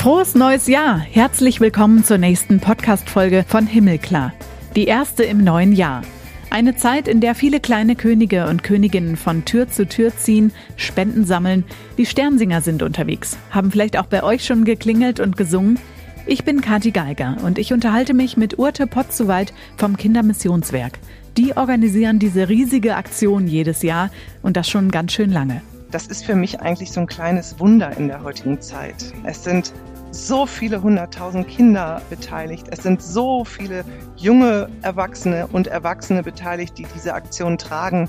Frohes 0.00 0.34
neues 0.34 0.66
Jahr! 0.66 0.98
Herzlich 0.98 1.60
willkommen 1.60 2.04
zur 2.04 2.16
nächsten 2.16 2.58
Podcast-Folge 2.58 3.44
von 3.46 3.66
Himmelklar. 3.66 4.32
Die 4.74 4.86
erste 4.86 5.24
im 5.24 5.44
neuen 5.44 5.74
Jahr. 5.74 6.00
Eine 6.48 6.74
Zeit, 6.74 7.06
in 7.06 7.20
der 7.20 7.34
viele 7.34 7.60
kleine 7.60 7.96
Könige 7.96 8.46
und 8.46 8.62
Königinnen 8.62 9.18
von 9.18 9.44
Tür 9.44 9.68
zu 9.68 9.86
Tür 9.86 10.16
ziehen, 10.16 10.52
Spenden 10.76 11.26
sammeln. 11.26 11.64
Die 11.98 12.06
Sternsinger 12.06 12.62
sind 12.62 12.82
unterwegs. 12.82 13.36
Haben 13.50 13.70
vielleicht 13.70 13.98
auch 13.98 14.06
bei 14.06 14.22
euch 14.22 14.42
schon 14.42 14.64
geklingelt 14.64 15.20
und 15.20 15.36
gesungen? 15.36 15.78
Ich 16.24 16.44
bin 16.44 16.62
Kathi 16.62 16.92
Geiger 16.92 17.36
und 17.44 17.58
ich 17.58 17.74
unterhalte 17.74 18.14
mich 18.14 18.38
mit 18.38 18.58
Urte 18.58 18.86
Potzuweit 18.86 19.52
vom 19.76 19.98
Kindermissionswerk. 19.98 20.98
Die 21.36 21.58
organisieren 21.58 22.18
diese 22.18 22.48
riesige 22.48 22.96
Aktion 22.96 23.46
jedes 23.46 23.82
Jahr 23.82 24.08
und 24.40 24.56
das 24.56 24.66
schon 24.66 24.90
ganz 24.90 25.12
schön 25.12 25.30
lange. 25.30 25.60
Das 25.90 26.06
ist 26.06 26.24
für 26.24 26.36
mich 26.36 26.60
eigentlich 26.60 26.92
so 26.92 27.00
ein 27.00 27.06
kleines 27.06 27.58
Wunder 27.58 27.96
in 27.96 28.06
der 28.06 28.22
heutigen 28.22 28.60
Zeit. 28.60 29.12
Es 29.24 29.42
sind 29.42 29.72
so 30.10 30.46
viele 30.46 30.82
hunderttausend 30.82 31.48
Kinder 31.48 32.02
beteiligt. 32.10 32.66
Es 32.70 32.82
sind 32.82 33.02
so 33.02 33.44
viele 33.44 33.84
junge 34.16 34.68
Erwachsene 34.82 35.46
und 35.46 35.66
Erwachsene 35.66 36.22
beteiligt, 36.22 36.76
die 36.78 36.86
diese 36.94 37.14
Aktion 37.14 37.58
tragen. 37.58 38.08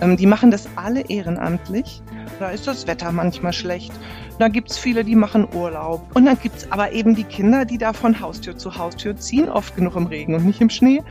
Ähm, 0.00 0.16
die 0.16 0.26
machen 0.26 0.50
das 0.50 0.68
alle 0.76 1.02
ehrenamtlich. 1.08 2.02
Da 2.38 2.50
ist 2.50 2.66
das 2.66 2.86
Wetter 2.86 3.12
manchmal 3.12 3.52
schlecht. 3.52 3.92
Da 4.38 4.48
gibt 4.48 4.70
es 4.70 4.78
viele, 4.78 5.04
die 5.04 5.16
machen 5.16 5.48
Urlaub. 5.52 6.14
Und 6.14 6.26
dann 6.26 6.38
gibt 6.40 6.58
es 6.58 6.72
aber 6.72 6.92
eben 6.92 7.14
die 7.14 7.24
Kinder, 7.24 7.64
die 7.64 7.78
da 7.78 7.92
von 7.92 8.20
Haustür 8.20 8.56
zu 8.56 8.76
Haustür 8.76 9.16
ziehen, 9.16 9.48
oft 9.48 9.74
genug 9.74 9.96
im 9.96 10.06
Regen 10.06 10.34
und 10.34 10.44
nicht 10.44 10.60
im 10.60 10.70
Schnee 10.70 11.02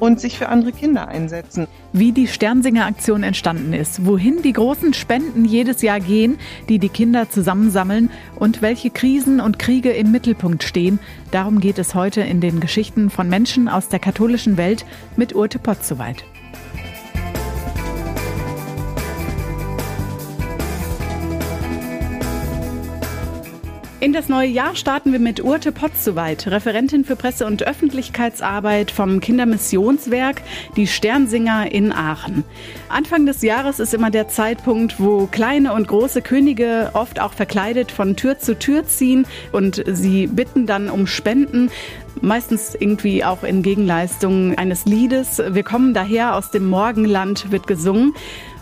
und 0.00 0.18
sich 0.18 0.38
für 0.38 0.48
andere 0.48 0.72
Kinder 0.72 1.08
einsetzen. 1.08 1.68
Wie 1.92 2.12
die 2.12 2.26
Sternsinger-Aktion 2.26 3.22
entstanden 3.22 3.72
ist, 3.72 4.04
wohin 4.06 4.42
die 4.42 4.52
großen 4.52 4.94
Spenden 4.94 5.44
jedes 5.44 5.82
Jahr 5.82 6.00
gehen, 6.00 6.38
die 6.68 6.78
die 6.78 6.88
Kinder 6.88 7.30
zusammensammeln 7.30 8.10
und 8.36 8.62
welche 8.62 8.90
Krisen 8.90 9.40
und 9.40 9.58
Kriege 9.58 9.90
im 9.90 10.10
Mittelpunkt 10.10 10.64
stehen, 10.64 10.98
darum 11.30 11.60
geht 11.60 11.78
es 11.78 11.94
heute 11.94 12.22
in 12.22 12.40
den 12.40 12.60
Geschichten 12.60 13.10
von 13.10 13.28
Menschen 13.28 13.68
aus 13.68 13.88
der 13.88 13.98
katholischen 14.00 14.56
Welt 14.56 14.84
mit 15.16 15.34
Urte 15.34 15.58
Potzowait. 15.58 16.24
In 24.02 24.14
das 24.14 24.30
neue 24.30 24.48
Jahr 24.48 24.76
starten 24.76 25.12
wir 25.12 25.18
mit 25.18 25.44
Urte 25.44 25.72
Potzowait, 25.72 26.46
Referentin 26.46 27.04
für 27.04 27.16
Presse- 27.16 27.44
und 27.44 27.62
Öffentlichkeitsarbeit 27.62 28.90
vom 28.90 29.20
Kindermissionswerk 29.20 30.40
Die 30.74 30.86
Sternsinger 30.86 31.70
in 31.70 31.92
Aachen. 31.92 32.44
Anfang 32.88 33.26
des 33.26 33.42
Jahres 33.42 33.78
ist 33.78 33.92
immer 33.92 34.10
der 34.10 34.28
Zeitpunkt, 34.28 35.00
wo 35.00 35.26
kleine 35.26 35.74
und 35.74 35.86
große 35.86 36.22
Könige 36.22 36.92
oft 36.94 37.20
auch 37.20 37.34
verkleidet 37.34 37.92
von 37.92 38.16
Tür 38.16 38.38
zu 38.38 38.58
Tür 38.58 38.86
ziehen 38.86 39.26
und 39.52 39.84
sie 39.86 40.28
bitten 40.28 40.64
dann 40.64 40.88
um 40.88 41.06
Spenden 41.06 41.70
meistens 42.22 42.74
irgendwie 42.74 43.24
auch 43.24 43.44
in 43.44 43.62
Gegenleistung 43.62 44.56
eines 44.56 44.84
Liedes. 44.86 45.42
Wir 45.50 45.62
kommen 45.62 45.94
daher 45.94 46.36
aus 46.36 46.50
dem 46.50 46.66
Morgenland, 46.66 47.50
wird 47.52 47.66
gesungen. 47.66 48.14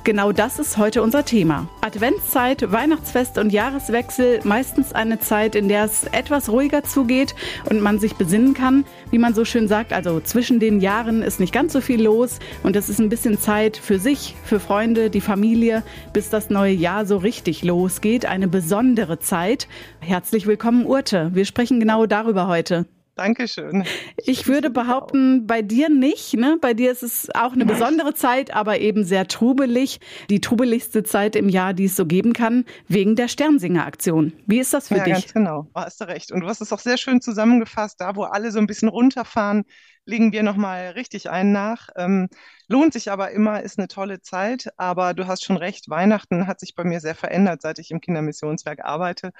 Genau 0.09 0.33
das 0.33 0.59
ist 0.59 0.78
heute 0.78 1.03
unser 1.03 1.27
Thema. 1.27 1.69
Adventszeit, 1.83 2.73
Weihnachtsfest 2.73 3.37
und 3.37 3.53
Jahreswechsel, 3.53 4.41
meistens 4.42 4.95
eine 4.95 5.20
Zeit, 5.20 5.55
in 5.55 5.69
der 5.69 5.84
es 5.84 6.05
etwas 6.05 6.48
ruhiger 6.48 6.83
zugeht 6.83 7.34
und 7.69 7.83
man 7.83 7.98
sich 7.98 8.15
besinnen 8.15 8.55
kann, 8.55 8.87
wie 9.11 9.19
man 9.19 9.34
so 9.34 9.45
schön 9.45 9.69
sagt. 9.69 9.92
Also 9.92 10.19
zwischen 10.20 10.61
den 10.61 10.81
Jahren 10.81 11.20
ist 11.20 11.41
nicht 11.41 11.53
ganz 11.53 11.75
so 11.75 11.83
viel 11.83 12.03
los 12.03 12.39
und 12.62 12.75
es 12.75 12.89
ist 12.89 13.00
ein 13.00 13.11
bisschen 13.11 13.39
Zeit 13.39 13.77
für 13.77 13.98
sich, 13.98 14.34
für 14.45 14.61
Freunde, 14.61 15.11
die 15.11 15.20
Familie, 15.20 15.83
bis 16.15 16.31
das 16.31 16.49
neue 16.49 16.72
Jahr 16.72 17.05
so 17.05 17.19
richtig 17.19 17.62
losgeht. 17.62 18.25
Eine 18.25 18.49
besondere 18.49 19.19
Zeit. 19.19 19.69
Herzlich 20.00 20.47
willkommen, 20.47 20.87
Urte. 20.87 21.32
Wir 21.34 21.44
sprechen 21.44 21.81
genau 21.81 22.06
darüber 22.06 22.47
heute. 22.49 22.87
Dankeschön. 23.19 23.83
Ich 24.17 24.47
würde 24.47 24.71
behaupten, 24.71 25.49
bei 25.49 25.61
dir 25.61 25.89
nicht. 25.89 26.34
Ne? 26.34 26.56
Bei 26.61 26.73
dir 26.73 26.93
ist 26.93 27.03
es 27.03 27.29
auch 27.34 27.53
eine 27.53 27.67
besondere 27.67 28.15
Zeit, 28.15 28.55
aber 28.55 28.79
eben 28.79 29.03
sehr 29.03 29.27
trubelig. 29.27 29.99
Die 30.31 30.41
trubeligste 30.41 31.03
Zeit 31.03 31.34
im 31.34 31.49
Jahr, 31.49 31.75
die 31.75 31.87
es 31.87 31.97
so 31.97 32.06
geben 32.06 32.33
kann, 32.33 32.65
wegen 32.87 33.17
der 33.17 33.27
Sternsinger-Aktion. 33.27 34.34
Wie 34.47 34.61
ist 34.61 34.73
das 34.73 34.87
für 34.87 34.99
ja, 34.99 35.05
dich? 35.05 35.15
Ganz 35.15 35.33
genau, 35.34 35.67
hast 35.75 36.01
du 36.01 36.05
recht. 36.05 36.31
Und 36.31 36.43
du 36.43 36.47
hast 36.47 36.61
es 36.61 36.73
auch 36.73 36.79
sehr 36.79 36.97
schön 36.97 37.21
zusammengefasst. 37.21 38.01
Da, 38.01 38.15
wo 38.15 38.23
alle 38.23 38.53
so 38.53 38.61
ein 38.61 38.69
bisschen 38.69 38.89
runterfahren, 38.89 39.65
legen 40.05 40.31
wir 40.31 40.45
nochmal 40.45 40.91
richtig 40.91 41.29
einen 41.29 41.50
nach. 41.50 41.89
Ähm, 41.97 42.29
lohnt 42.69 42.93
sich 42.93 43.11
aber 43.11 43.33
immer, 43.33 43.65
ist 43.65 43.81
eine 43.81 43.89
tolle 43.89 44.21
Zeit. 44.21 44.69
Aber 44.77 45.12
du 45.12 45.27
hast 45.27 45.45
schon 45.45 45.56
recht, 45.56 45.91
Weihnachten 45.91 46.47
hat 46.47 46.61
sich 46.61 46.77
bei 46.77 46.85
mir 46.85 47.00
sehr 47.00 47.17
verändert, 47.17 47.62
seit 47.62 47.81
ich 47.81 47.91
im 47.91 48.00
Kindermissionswerk 48.00 48.85
arbeite. 48.85 49.33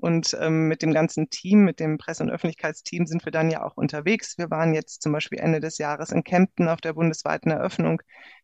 Und 0.00 0.36
ähm, 0.40 0.68
mit 0.68 0.82
dem 0.82 0.92
ganzen 0.94 1.28
Team, 1.28 1.64
mit 1.64 1.78
dem 1.78 1.98
Presse- 1.98 2.22
und 2.22 2.30
Öffentlichkeitsteam 2.30 3.06
sind 3.06 3.24
wir 3.24 3.32
dann 3.32 3.50
ja 3.50 3.62
auch 3.62 3.76
unterwegs. 3.76 4.38
Wir 4.38 4.50
waren 4.50 4.72
jetzt 4.72 5.02
zum 5.02 5.12
Beispiel 5.12 5.38
Ende 5.38 5.60
des 5.60 5.76
Jahres 5.78 6.10
in 6.10 6.24
Kempten 6.24 6.68
auf 6.68 6.80
der 6.80 6.94
bundesweiten 6.94 7.50
Eröffnung 7.50 8.00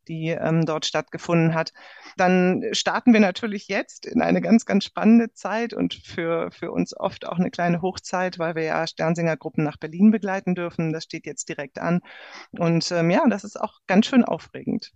die 0.08 0.28
ähm, 0.28 0.66
dort 0.66 0.86
stattgefunden 0.86 1.54
hat. 1.54 1.72
Dann 2.16 2.64
starten 2.72 3.12
wir 3.12 3.20
natürlich 3.20 3.68
jetzt 3.68 4.06
in 4.06 4.22
eine 4.22 4.40
ganz, 4.40 4.64
ganz 4.64 4.84
spannende 4.84 5.32
Zeit 5.32 5.74
und 5.74 5.94
für, 5.94 6.50
für 6.50 6.72
uns 6.72 6.98
oft 6.98 7.26
auch 7.26 7.38
eine 7.38 7.50
kleine 7.50 7.82
Hochzeit, 7.82 8.38
weil 8.38 8.54
wir 8.54 8.62
ja 8.62 8.86
Sternsinger-Gruppen 8.86 9.62
nach 9.62 9.76
Berlin 9.76 10.10
begleiten 10.10 10.54
dürfen. 10.54 10.92
Das 10.92 11.04
steht 11.04 11.26
jetzt 11.26 11.48
direkt 11.48 11.78
an. 11.78 12.00
Und 12.52 12.90
ähm, 12.90 13.10
ja, 13.10 13.22
das 13.28 13.44
ist 13.44 13.60
auch 13.60 13.80
ganz 13.86 14.06
schön 14.06 14.24
aufregend. 14.24 14.92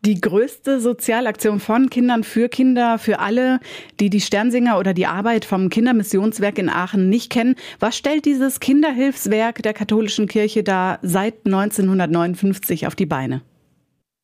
Die 0.00 0.20
größte 0.20 0.80
Sozialaktion 0.80 1.60
von 1.60 1.90
Kindern 1.90 2.24
für 2.24 2.48
Kinder, 2.48 2.98
für 2.98 3.18
alle, 3.18 3.60
die 4.00 4.10
die 4.10 4.20
Sternsinger 4.20 4.78
oder 4.78 4.94
die 4.94 5.06
Arbeit 5.06 5.44
vom 5.44 5.68
Kindermissionswerk 5.68 6.58
in 6.58 6.70
Aachen 6.70 7.08
nicht 7.08 7.30
kennen. 7.30 7.56
Was 7.80 7.96
stellt 7.96 8.24
dieses 8.24 8.60
Kinderhilfswerk 8.60 9.62
der 9.62 9.74
katholischen 9.74 10.26
Kirche 10.26 10.62
da 10.62 10.98
seit 11.02 11.44
1959 11.44 12.86
auf 12.86 12.94
die 12.94 13.06
Beine? 13.06 13.42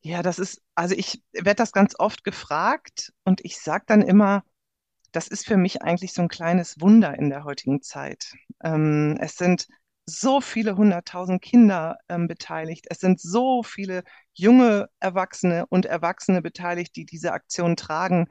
Ja, 0.09 0.23
das 0.23 0.39
ist, 0.39 0.63
also 0.75 0.95
ich 0.95 1.23
werde 1.33 1.57
das 1.57 1.71
ganz 1.73 1.95
oft 1.99 2.25
gefragt 2.25 3.13
und 3.25 3.45
ich 3.45 3.59
sage 3.61 3.85
dann 3.87 4.01
immer, 4.01 4.43
das 5.13 5.29
ist 5.29 5.47
für 5.47 5.59
mich 5.59 5.83
eigentlich 5.83 6.15
so 6.15 6.23
ein 6.23 6.29
kleines 6.29 6.81
Wunder 6.81 7.15
in 7.19 7.29
der 7.29 7.45
heutigen 7.45 7.83
Zeit. 7.83 8.33
Ähm, 8.65 9.19
es 9.21 9.37
sind 9.37 9.67
so 10.07 10.41
viele 10.41 10.79
hunderttausend 10.79 11.43
Kinder 11.43 11.99
ähm, 12.09 12.27
beteiligt. 12.27 12.87
Es 12.89 13.01
sind 13.01 13.21
so 13.21 13.63
viele 13.63 14.03
junge 14.33 14.89
Erwachsene 14.99 15.67
und 15.69 15.85
Erwachsene 15.85 16.41
beteiligt, 16.41 16.97
die 16.97 17.05
diese 17.05 17.33
Aktion 17.33 17.77
tragen. 17.77 18.29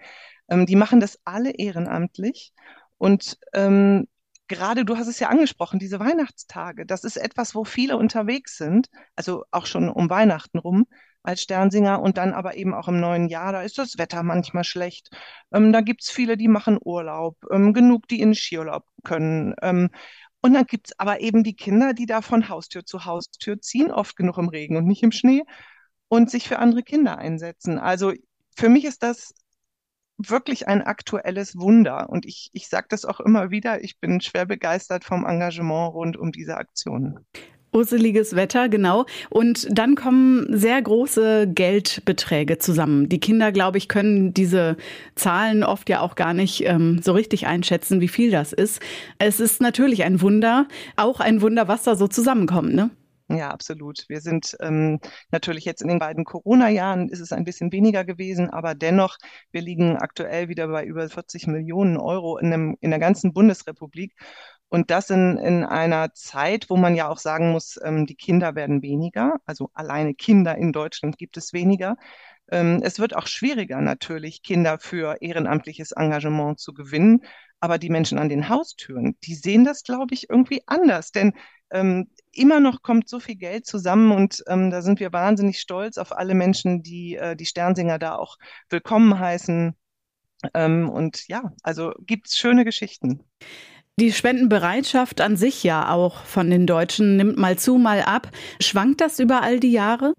Ähm, 0.49 0.65
die 0.65 0.75
machen 0.75 0.99
das 0.99 1.19
alle 1.25 1.51
ehrenamtlich. 1.51 2.53
Und 2.97 3.37
ähm, 3.53 4.07
gerade 4.47 4.83
du 4.83 4.97
hast 4.97 5.07
es 5.09 5.19
ja 5.19 5.29
angesprochen, 5.29 5.77
diese 5.77 5.99
Weihnachtstage, 5.99 6.87
das 6.87 7.03
ist 7.03 7.17
etwas, 7.17 7.53
wo 7.53 7.65
viele 7.65 7.97
unterwegs 7.97 8.57
sind, 8.57 8.89
also 9.15 9.45
auch 9.51 9.67
schon 9.67 9.89
um 9.89 10.09
Weihnachten 10.09 10.57
rum 10.57 10.87
als 11.27 11.41
Sternsinger 11.41 12.01
und 12.01 12.17
dann 12.17 12.33
aber 12.33 12.55
eben 12.55 12.73
auch 12.73 12.87
im 12.87 12.99
neuen 12.99 13.27
Jahr, 13.27 13.51
da 13.51 13.61
ist 13.61 13.77
das 13.77 13.97
Wetter 13.97 14.23
manchmal 14.23 14.63
schlecht. 14.63 15.09
Ähm, 15.51 15.73
da 15.73 15.81
es 15.81 16.09
viele, 16.09 16.37
die 16.37 16.47
machen 16.47 16.79
Urlaub, 16.81 17.37
ähm, 17.51 17.73
genug, 17.73 18.07
die 18.07 18.21
in 18.21 18.33
Skiurlaub 18.33 18.85
können. 19.03 19.53
Ähm, 19.61 19.89
und 20.41 20.53
dann 20.53 20.65
gibt 20.65 20.87
es 20.87 20.99
aber 20.99 21.19
eben 21.19 21.43
die 21.43 21.55
Kinder, 21.55 21.93
die 21.93 22.05
da 22.05 22.21
von 22.21 22.47
Haustür 22.47 22.85
zu 22.85 23.05
Haustür 23.05 23.59
ziehen, 23.59 23.91
oft 23.91 24.15
genug 24.15 24.37
im 24.37 24.47
Regen 24.47 24.77
und 24.77 24.85
nicht 24.85 25.03
im 25.03 25.11
Schnee 25.11 25.43
und 26.07 26.31
sich 26.31 26.47
für 26.47 26.59
andere 26.59 26.83
Kinder 26.83 27.17
einsetzen. 27.17 27.77
Also 27.79 28.13
für 28.55 28.69
mich 28.69 28.85
ist 28.85 29.03
das 29.03 29.33
wirklich 30.17 30.67
ein 30.67 30.81
aktuelles 30.81 31.57
Wunder. 31.57 32.09
Und 32.09 32.25
ich, 32.25 32.49
ich 32.53 32.69
sage 32.69 32.87
das 32.89 33.05
auch 33.05 33.19
immer 33.19 33.51
wieder, 33.51 33.83
ich 33.83 33.99
bin 33.99 34.21
schwer 34.21 34.45
begeistert 34.45 35.03
vom 35.03 35.25
Engagement 35.25 35.93
rund 35.93 36.17
um 36.17 36.31
diese 36.31 36.55
Aktionen. 36.55 37.25
Urseliges 37.77 38.35
Wetter, 38.35 38.69
genau. 38.69 39.05
Und 39.29 39.67
dann 39.69 39.93
kommen 39.93 40.47
sehr 40.49 40.81
große 40.81 41.47
Geldbeträge 41.47 42.57
zusammen. 42.57 43.07
Die 43.07 43.19
Kinder, 43.19 43.51
glaube 43.51 43.77
ich, 43.77 43.87
können 43.87 44.33
diese 44.33 44.77
Zahlen 45.13 45.63
oft 45.63 45.87
ja 45.89 46.01
auch 46.01 46.15
gar 46.15 46.33
nicht 46.33 46.65
ähm, 46.65 46.99
so 47.03 47.11
richtig 47.11 47.45
einschätzen, 47.45 48.01
wie 48.01 48.07
viel 48.07 48.31
das 48.31 48.51
ist. 48.51 48.81
Es 49.19 49.39
ist 49.39 49.61
natürlich 49.61 50.03
ein 50.03 50.21
Wunder, 50.21 50.67
auch 50.95 51.19
ein 51.19 51.41
Wunder, 51.41 51.67
was 51.67 51.83
da 51.83 51.95
so 51.95 52.07
zusammenkommt, 52.07 52.73
ne? 52.73 52.89
Ja, 53.29 53.49
absolut. 53.51 54.05
Wir 54.07 54.21
sind 54.21 54.55
ähm, 54.61 54.99
natürlich 55.31 55.65
jetzt 55.65 55.81
in 55.81 55.89
den 55.89 55.99
beiden 55.99 56.23
Corona-Jahren 56.23 57.09
ist 57.09 57.19
es 57.19 57.33
ein 57.33 57.43
bisschen 57.43 57.73
weniger 57.73 58.05
gewesen, 58.05 58.49
aber 58.49 58.73
dennoch, 58.73 59.17
wir 59.51 59.61
liegen 59.61 59.97
aktuell 59.97 60.47
wieder 60.47 60.69
bei 60.69 60.85
über 60.85 61.09
40 61.09 61.45
Millionen 61.47 61.97
Euro 61.97 62.37
in, 62.37 62.53
einem, 62.53 62.77
in 62.79 62.89
der 62.89 62.99
ganzen 62.99 63.33
Bundesrepublik. 63.33 64.13
Und 64.69 64.91
das 64.91 65.09
in, 65.09 65.37
in 65.37 65.63
einer 65.63 66.13
Zeit, 66.13 66.69
wo 66.69 66.75
man 66.77 66.95
ja 66.95 67.07
auch 67.07 67.19
sagen 67.19 67.51
muss, 67.51 67.79
ähm, 67.83 68.05
die 68.05 68.15
Kinder 68.15 68.55
werden 68.55 68.81
weniger, 68.81 69.37
also 69.45 69.69
alleine 69.73 70.13
Kinder 70.13 70.57
in 70.57 70.73
Deutschland 70.73 71.17
gibt 71.17 71.37
es 71.37 71.53
weniger. 71.53 71.95
Ähm, 72.51 72.81
es 72.83 72.99
wird 72.99 73.15
auch 73.15 73.27
schwieriger 73.27 73.81
natürlich, 73.81 74.43
Kinder 74.43 74.79
für 74.79 75.21
ehrenamtliches 75.21 75.91
Engagement 75.93 76.59
zu 76.59 76.73
gewinnen. 76.73 77.21
Aber 77.59 77.77
die 77.77 77.89
Menschen 77.89 78.19
an 78.19 78.29
den 78.29 78.49
Haustüren, 78.49 79.17
die 79.23 79.33
sehen 79.33 79.65
das, 79.65 79.83
glaube 79.83 80.13
ich, 80.13 80.29
irgendwie 80.29 80.61
anders. 80.67 81.11
Denn 81.11 81.33
ähm, 81.71 82.09
immer 82.31 82.59
noch 82.59 82.81
kommt 82.81 83.09
so 83.09 83.19
viel 83.19 83.35
Geld 83.35 83.65
zusammen 83.65 84.11
und 84.11 84.43
ähm, 84.47 84.69
da 84.69 84.81
sind 84.81 84.99
wir 84.99 85.11
wahnsinnig 85.11 85.59
stolz 85.59 85.97
auf 85.97 86.11
alle 86.15 86.35
Menschen, 86.35 86.83
die 86.83 87.15
äh, 87.15 87.35
die 87.35 87.45
Sternsinger 87.45 87.99
da 87.99 88.15
auch 88.15 88.37
willkommen 88.69 89.19
heißen. 89.19 89.75
Ähm, 90.53 90.89
und 90.89 91.27
ja, 91.27 91.51
also 91.63 91.93
gibt 91.99 92.27
es 92.27 92.37
schöne 92.37 92.63
Geschichten. 92.63 93.23
Die 93.99 94.11
Spendenbereitschaft 94.11 95.21
an 95.21 95.37
sich 95.37 95.63
ja 95.63 95.91
auch 95.91 96.23
von 96.23 96.51
den 96.51 96.67
Deutschen 96.67 97.17
nimmt 97.17 97.37
mal 97.37 97.57
zu, 97.57 97.79
mal 97.79 98.03
ab. 98.03 98.29
Schwankt 98.61 99.01
das 99.01 99.19
über 99.19 99.41
all 99.41 99.59
die 99.59 99.71
Jahre? 99.71 100.13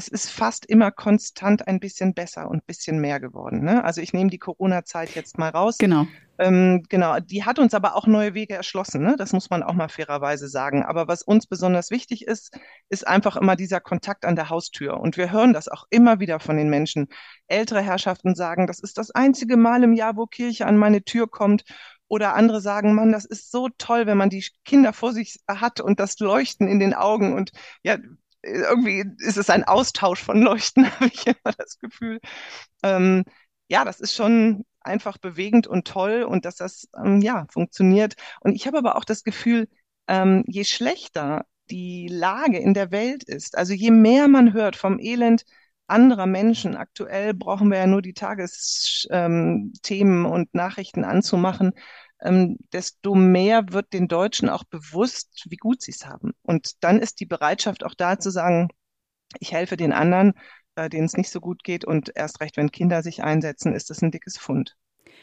es 0.00 0.08
ist 0.08 0.30
fast 0.30 0.64
immer 0.64 0.90
konstant 0.90 1.68
ein 1.68 1.78
bisschen 1.78 2.14
besser 2.14 2.48
und 2.48 2.58
ein 2.58 2.66
bisschen 2.66 3.00
mehr 3.00 3.20
geworden. 3.20 3.62
Ne? 3.62 3.84
Also 3.84 4.00
ich 4.00 4.14
nehme 4.14 4.30
die 4.30 4.38
Corona-Zeit 4.38 5.14
jetzt 5.14 5.36
mal 5.36 5.50
raus. 5.50 5.76
Genau. 5.78 6.06
Ähm, 6.38 6.84
genau, 6.88 7.20
die 7.20 7.44
hat 7.44 7.58
uns 7.58 7.74
aber 7.74 7.96
auch 7.96 8.06
neue 8.06 8.32
Wege 8.32 8.54
erschlossen. 8.54 9.02
Ne? 9.02 9.16
Das 9.18 9.34
muss 9.34 9.50
man 9.50 9.62
auch 9.62 9.74
mal 9.74 9.90
fairerweise 9.90 10.48
sagen. 10.48 10.82
Aber 10.84 11.06
was 11.06 11.22
uns 11.22 11.46
besonders 11.46 11.90
wichtig 11.90 12.26
ist, 12.26 12.56
ist 12.88 13.06
einfach 13.06 13.36
immer 13.36 13.56
dieser 13.56 13.80
Kontakt 13.80 14.24
an 14.24 14.36
der 14.36 14.48
Haustür. 14.48 14.98
Und 14.98 15.18
wir 15.18 15.30
hören 15.30 15.52
das 15.52 15.68
auch 15.68 15.84
immer 15.90 16.18
wieder 16.18 16.40
von 16.40 16.56
den 16.56 16.70
Menschen. 16.70 17.08
Ältere 17.46 17.82
Herrschaften 17.82 18.34
sagen, 18.34 18.66
das 18.66 18.78
ist 18.80 18.96
das 18.96 19.10
einzige 19.10 19.58
Mal 19.58 19.82
im 19.82 19.92
Jahr, 19.92 20.16
wo 20.16 20.24
Kirche 20.24 20.64
an 20.66 20.78
meine 20.78 21.02
Tür 21.02 21.28
kommt. 21.28 21.64
Oder 22.10 22.34
andere 22.34 22.60
sagen, 22.60 22.94
Mann, 22.94 23.12
das 23.12 23.24
ist 23.24 23.52
so 23.52 23.68
toll, 23.78 24.06
wenn 24.06 24.18
man 24.18 24.30
die 24.30 24.44
Kinder 24.64 24.92
vor 24.92 25.12
sich 25.12 25.38
hat 25.46 25.80
und 25.80 26.00
das 26.00 26.18
Leuchten 26.18 26.66
in 26.66 26.80
den 26.80 26.92
Augen. 26.92 27.34
Und 27.34 27.52
ja, 27.84 27.98
irgendwie 28.42 29.04
ist 29.18 29.36
es 29.36 29.48
ein 29.48 29.62
Austausch 29.62 30.20
von 30.20 30.42
Leuchten, 30.42 30.86
habe 31.00 31.06
ich 31.06 31.26
immer 31.28 31.54
das 31.56 31.78
Gefühl. 31.78 32.20
Ähm, 32.82 33.24
ja, 33.68 33.84
das 33.84 34.00
ist 34.00 34.12
schon 34.14 34.64
einfach 34.80 35.18
bewegend 35.18 35.68
und 35.68 35.86
toll 35.86 36.24
und 36.24 36.44
dass 36.44 36.56
das 36.56 36.88
ähm, 36.96 37.20
ja 37.20 37.46
funktioniert. 37.52 38.14
Und 38.40 38.56
ich 38.56 38.66
habe 38.66 38.78
aber 38.78 38.96
auch 38.96 39.04
das 39.04 39.22
Gefühl, 39.22 39.68
ähm, 40.08 40.42
je 40.48 40.64
schlechter 40.64 41.46
die 41.70 42.08
Lage 42.08 42.58
in 42.58 42.74
der 42.74 42.90
Welt 42.90 43.22
ist, 43.22 43.56
also 43.56 43.72
je 43.72 43.92
mehr 43.92 44.26
man 44.26 44.52
hört 44.52 44.74
vom 44.74 44.98
Elend 44.98 45.44
anderer 45.90 46.26
Menschen, 46.26 46.76
aktuell 46.76 47.34
brauchen 47.34 47.70
wir 47.70 47.78
ja 47.78 47.86
nur 47.86 48.02
die 48.02 48.14
Tagesthemen 48.14 49.72
ähm, 49.90 50.26
und 50.26 50.54
Nachrichten 50.54 51.04
anzumachen, 51.04 51.72
ähm, 52.20 52.58
desto 52.72 53.14
mehr 53.14 53.72
wird 53.72 53.92
den 53.92 54.08
Deutschen 54.08 54.48
auch 54.48 54.64
bewusst, 54.64 55.46
wie 55.48 55.56
gut 55.56 55.82
sie 55.82 55.92
es 55.92 56.06
haben. 56.06 56.32
Und 56.42 56.82
dann 56.84 56.98
ist 57.00 57.20
die 57.20 57.26
Bereitschaft 57.26 57.84
auch 57.84 57.94
da 57.94 58.18
zu 58.18 58.30
sagen, 58.30 58.68
ich 59.38 59.52
helfe 59.52 59.76
den 59.76 59.92
anderen, 59.92 60.34
äh, 60.76 60.88
denen 60.88 61.06
es 61.06 61.16
nicht 61.16 61.30
so 61.30 61.40
gut 61.40 61.64
geht. 61.64 61.84
Und 61.84 62.12
erst 62.14 62.40
recht, 62.40 62.56
wenn 62.56 62.70
Kinder 62.70 63.02
sich 63.02 63.22
einsetzen, 63.22 63.74
ist 63.74 63.90
das 63.90 64.02
ein 64.02 64.10
dickes 64.10 64.38
Fund. 64.38 64.76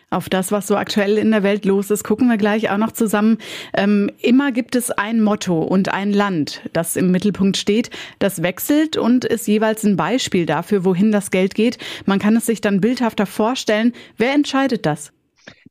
Auf 0.09 0.29
das, 0.29 0.53
was 0.53 0.67
so 0.67 0.77
aktuell 0.77 1.17
in 1.17 1.31
der 1.31 1.43
Welt 1.43 1.65
los 1.65 1.91
ist, 1.91 2.05
gucken 2.05 2.29
wir 2.29 2.37
gleich 2.37 2.69
auch 2.69 2.77
noch 2.77 2.93
zusammen. 2.93 3.39
Ähm, 3.73 4.09
immer 4.21 4.53
gibt 4.53 4.77
es 4.77 4.89
ein 4.89 5.21
Motto 5.21 5.61
und 5.61 5.89
ein 5.93 6.13
Land, 6.13 6.61
das 6.71 6.95
im 6.95 7.11
Mittelpunkt 7.11 7.57
steht. 7.57 7.89
Das 8.17 8.41
wechselt 8.41 8.95
und 8.95 9.25
ist 9.25 9.47
jeweils 9.47 9.83
ein 9.83 9.97
Beispiel 9.97 10.45
dafür, 10.45 10.85
wohin 10.85 11.11
das 11.11 11.29
Geld 11.29 11.55
geht. 11.55 11.77
Man 12.05 12.19
kann 12.19 12.37
es 12.37 12.45
sich 12.45 12.61
dann 12.61 12.79
bildhafter 12.79 13.25
vorstellen. 13.25 13.91
Wer 14.15 14.33
entscheidet 14.33 14.85
das? 14.85 15.11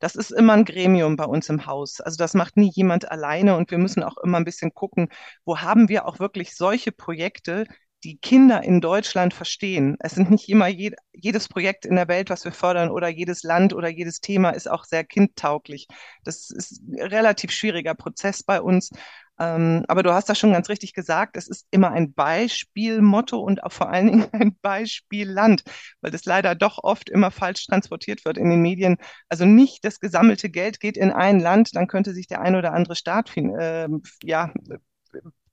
Das 0.01 0.15
ist 0.15 0.33
immer 0.33 0.53
ein 0.53 0.67
Gremium 0.67 1.17
bei 1.17 1.25
uns 1.25 1.49
im 1.49 1.65
Haus. 1.65 2.03
Also 2.03 2.19
das 2.19 2.35
macht 2.35 2.59
nie 2.59 2.71
jemand 2.75 3.11
alleine 3.11 3.57
und 3.57 3.71
wir 3.71 3.79
müssen 3.79 4.03
auch 4.03 4.19
immer 4.19 4.37
ein 4.37 4.45
bisschen 4.45 4.75
gucken, 4.75 5.09
wo 5.47 5.61
haben 5.61 5.89
wir 5.89 6.07
auch 6.07 6.19
wirklich 6.19 6.55
solche 6.55 6.93
Projekte, 6.93 7.65
die 8.07 8.19
Kinder 8.19 8.63
in 8.63 8.81
Deutschland 8.81 9.35
verstehen. 9.35 9.97
Es 9.99 10.13
sind 10.15 10.31
nicht 10.31 10.49
immer 10.49 10.69
je, 10.69 10.93
jedes 11.13 11.49
Projekt 11.49 11.85
in 11.85 11.97
der 11.97 12.07
Welt, 12.07 12.31
was 12.31 12.45
wir 12.45 12.53
fördern, 12.53 12.91
oder 12.91 13.09
jedes 13.09 13.43
Land 13.43 13.75
oder 13.75 13.89
jedes 13.89 14.21
Thema 14.21 14.51
ist 14.51 14.71
auch 14.71 14.85
sehr 14.85 15.03
kindtauglich. 15.03 15.89
Das 16.23 16.51
ist 16.51 16.81
ein 16.83 17.01
relativ 17.01 17.51
schwieriger 17.51 17.95
Prozess 17.95 18.45
bei 18.45 18.61
uns. 18.61 18.91
Ähm, 19.39 19.85
aber 19.89 20.03
du 20.05 20.15
hast 20.15 20.29
das 20.29 20.39
schon 20.39 20.53
ganz 20.53 20.69
richtig 20.69 20.95
gesagt, 20.95 21.37
es 21.37 21.49
ist 21.49 21.67
immer 21.73 21.91
ein 21.91 22.15
Beispielmotto 22.15 23.39
und 23.39 23.65
auch 23.65 23.73
vor 23.73 23.91
allen 23.91 24.07
Dingen 24.07 24.29
ein 24.33 24.57
Beispielland, 24.63 25.65
weil 26.01 26.13
das 26.13 26.25
leider 26.25 26.55
doch 26.55 26.79
oft 26.83 27.11
immer 27.11 27.33
falsch 27.33 27.67
transportiert 27.67 28.25
wird 28.25 28.39
in 28.39 28.49
den 28.49 28.63
Medien. 28.63 28.99
Also 29.29 29.45
nicht 29.45 29.85
das 29.85 29.99
gesammelte 29.99 30.49
Geld 30.49 30.79
geht 30.79 30.97
in 30.97 31.11
ein 31.11 31.41
Land, 31.41 31.75
dann 31.75 31.89
könnte 31.89 32.15
sich 32.15 32.29
der 32.29 32.41
ein 32.41 32.55
oder 32.55 32.73
andere 32.73 32.95
Staat 32.95 33.37
äh, 33.37 33.89
ja, 34.23 34.53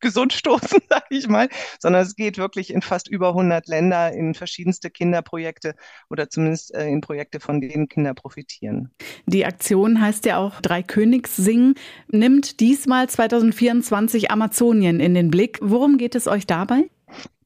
gesund 0.04 0.34
stoßen, 0.34 0.80
sage 0.90 1.06
ich 1.10 1.28
mal, 1.28 1.50
sondern 1.80 2.04
es 2.04 2.16
geht 2.16 2.38
wirklich 2.38 2.72
in 2.72 2.84
fast 2.84 3.08
über 3.08 3.30
100 3.30 3.68
Länder 3.68 4.14
in 4.14 4.36
verschiedenste 4.36 4.92
Kinderprojekte 4.92 5.74
oder 6.12 6.30
zumindest 6.30 6.76
äh, 6.76 6.88
in 6.88 7.02
Projekte, 7.02 7.40
von 7.40 7.60
denen 7.60 7.90
Kinder 7.90 8.14
profitieren. 8.14 8.92
Die 9.26 9.46
Aktion 9.46 10.00
heißt 10.00 10.26
ja 10.26 10.38
auch 10.38 10.62
Drei 10.62 10.84
Königs 10.84 11.36
singen, 11.36 11.74
nimmt 12.08 12.60
diesmal 12.60 13.10
2024 13.10 14.30
Amazonien 14.30 15.00
in 15.00 15.16
den 15.16 15.32
Blick. 15.32 15.58
Worum 15.62 15.98
geht 15.98 16.14
es 16.14 16.28
euch 16.28 16.46
dabei? 16.46 16.84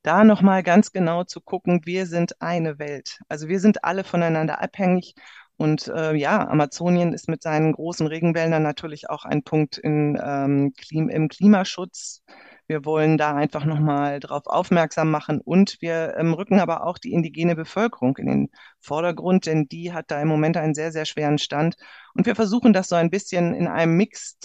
da 0.03 0.23
nochmal 0.23 0.63
ganz 0.63 0.93
genau 0.93 1.25
zu 1.25 1.41
gucken, 1.41 1.81
wir 1.83 2.05
sind 2.05 2.41
eine 2.41 2.79
Welt. 2.79 3.19
Also 3.27 3.49
wir 3.49 3.59
sind 3.59 3.83
alle 3.83 4.05
voneinander 4.05 4.61
abhängig 4.61 5.15
und 5.57 5.87
äh, 5.87 6.15
ja, 6.15 6.47
Amazonien 6.47 7.13
ist 7.13 7.27
mit 7.27 7.41
seinen 7.41 7.73
großen 7.73 8.05
Regenwäldern 8.05 8.61
natürlich 8.61 9.09
auch 9.09 9.25
ein 9.25 9.43
Punkt 9.43 9.77
in, 9.77 10.17
ähm, 10.23 10.73
Klim 10.77 11.09
im 11.09 11.27
Klimaschutz. 11.29 12.21
Wir 12.67 12.83
wollen 12.85 13.17
da 13.17 13.33
einfach 13.35 13.63
nochmal 13.65 14.19
drauf 14.19 14.43
aufmerksam 14.45 15.09
machen 15.09 15.39
und 15.41 15.77
wir 15.81 16.15
ähm, 16.17 16.33
rücken 16.33 16.59
aber 16.59 16.85
auch 16.85 16.97
die 16.97 17.13
indigene 17.13 17.55
Bevölkerung 17.55 18.17
in 18.17 18.25
den 18.27 18.49
Vordergrund, 18.81 19.45
denn 19.45 19.67
die 19.67 19.93
hat 19.93 20.11
da 20.11 20.21
im 20.21 20.27
Moment 20.27 20.57
einen 20.57 20.73
sehr, 20.73 20.91
sehr 20.91 21.05
schweren 21.05 21.37
Stand. 21.37 21.77
Und 22.13 22.25
wir 22.25 22.35
versuchen 22.35 22.73
das 22.73 22.89
so 22.89 22.95
ein 22.95 23.09
bisschen 23.09 23.53
in 23.53 23.67
einem 23.67 23.95
Mix 23.95 24.37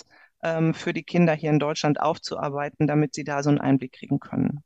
ähm, 0.42 0.72
für 0.74 0.92
die 0.92 1.04
Kinder 1.04 1.34
hier 1.34 1.50
in 1.50 1.58
Deutschland 1.58 2.00
aufzuarbeiten, 2.00 2.86
damit 2.86 3.14
sie 3.14 3.24
da 3.24 3.42
so 3.42 3.50
einen 3.50 3.60
Einblick 3.60 3.92
kriegen 3.92 4.20
können. 4.20 4.62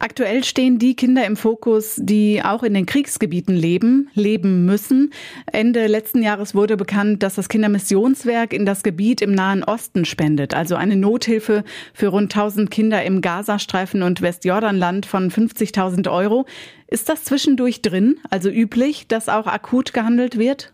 Aktuell 0.00 0.44
stehen 0.44 0.78
die 0.78 0.94
Kinder 0.94 1.26
im 1.26 1.36
Fokus, 1.36 1.96
die 2.00 2.40
auch 2.44 2.62
in 2.62 2.72
den 2.72 2.86
Kriegsgebieten 2.86 3.56
leben, 3.56 4.10
leben 4.14 4.64
müssen. 4.64 5.12
Ende 5.50 5.88
letzten 5.88 6.22
Jahres 6.22 6.54
wurde 6.54 6.76
bekannt, 6.76 7.24
dass 7.24 7.34
das 7.34 7.48
Kindermissionswerk 7.48 8.52
in 8.52 8.64
das 8.64 8.84
Gebiet 8.84 9.20
im 9.22 9.32
Nahen 9.32 9.64
Osten 9.64 10.04
spendet, 10.04 10.54
also 10.54 10.76
eine 10.76 10.94
Nothilfe 10.94 11.64
für 11.94 12.08
rund 12.08 12.32
1000 12.32 12.70
Kinder 12.70 13.02
im 13.02 13.20
Gazastreifen 13.22 14.04
und 14.04 14.22
Westjordanland 14.22 15.04
von 15.04 15.32
50.000 15.32 16.08
Euro. 16.12 16.46
Ist 16.86 17.08
das 17.08 17.24
zwischendurch 17.24 17.82
drin, 17.82 18.20
also 18.30 18.50
üblich, 18.50 19.08
dass 19.08 19.28
auch 19.28 19.48
akut 19.48 19.92
gehandelt 19.92 20.38
wird? 20.38 20.72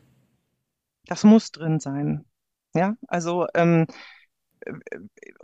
Das 1.07 1.25
muss 1.25 1.51
drin 1.51 1.81
sein. 1.81 2.27
Ja, 2.75 2.95
also 3.09 3.47
ähm, 3.55 3.87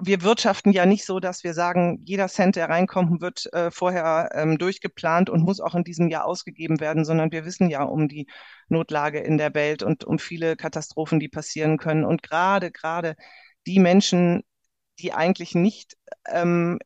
wir 0.01 0.23
wirtschaften 0.23 0.73
ja 0.73 0.87
nicht 0.87 1.05
so, 1.05 1.21
dass 1.21 1.45
wir 1.45 1.55
sagen, 1.55 2.01
jeder 2.05 2.29
Cent, 2.29 2.57
der 2.57 2.69
reinkommt, 2.69 3.21
wird 3.21 3.53
äh, 3.53 3.71
vorher 3.71 4.31
ähm, 4.35 4.59
durchgeplant 4.59 5.31
und 5.31 5.43
muss 5.43 5.61
auch 5.61 5.75
in 5.75 5.85
diesem 5.85 6.09
Jahr 6.09 6.25
ausgegeben 6.25 6.81
werden, 6.81 7.05
sondern 7.05 7.33
wir 7.33 7.45
wissen 7.45 7.69
ja 7.71 7.83
um 7.83 8.09
die 8.09 8.27
Notlage 8.69 9.21
in 9.21 9.39
der 9.39 9.55
Welt 9.55 9.83
und 9.83 10.05
um 10.05 10.19
viele 10.19 10.57
Katastrophen, 10.57 11.21
die 11.21 11.29
passieren 11.29 11.79
können. 11.79 12.05
Und 12.05 12.23
gerade, 12.23 12.71
gerade 12.71 13.17
die 13.67 13.79
Menschen, 13.79 14.43
die 14.99 15.12
eigentlich 15.12 15.55
nicht 15.55 15.97
ähm, 16.27 16.79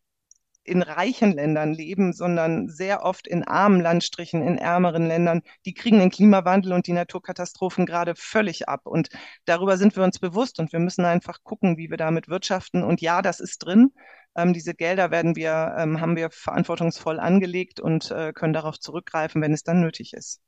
in 0.64 0.82
reichen 0.82 1.32
Ländern 1.32 1.72
leben, 1.72 2.12
sondern 2.12 2.68
sehr 2.68 3.04
oft 3.04 3.26
in 3.26 3.44
armen 3.44 3.80
Landstrichen, 3.80 4.42
in 4.42 4.58
ärmeren 4.58 5.06
Ländern, 5.06 5.42
die 5.66 5.74
kriegen 5.74 5.98
den 5.98 6.10
Klimawandel 6.10 6.72
und 6.72 6.86
die 6.86 6.92
Naturkatastrophen 6.92 7.86
gerade 7.86 8.14
völlig 8.16 8.68
ab. 8.68 8.82
Und 8.84 9.08
darüber 9.44 9.76
sind 9.76 9.96
wir 9.96 10.02
uns 10.02 10.18
bewusst 10.18 10.58
und 10.58 10.72
wir 10.72 10.80
müssen 10.80 11.04
einfach 11.04 11.42
gucken, 11.44 11.76
wie 11.76 11.90
wir 11.90 11.96
damit 11.96 12.28
wirtschaften. 12.28 12.82
Und 12.82 13.00
ja, 13.00 13.22
das 13.22 13.40
ist 13.40 13.58
drin. 13.58 13.92
Ähm, 14.36 14.52
diese 14.52 14.74
Gelder 14.74 15.10
werden 15.10 15.36
wir, 15.36 15.74
ähm, 15.78 16.00
haben 16.00 16.16
wir 16.16 16.30
verantwortungsvoll 16.30 17.20
angelegt 17.20 17.80
und 17.80 18.10
äh, 18.10 18.32
können 18.32 18.52
darauf 18.52 18.78
zurückgreifen, 18.78 19.40
wenn 19.42 19.52
es 19.52 19.62
dann 19.62 19.80
nötig 19.80 20.12
ist. 20.14 20.40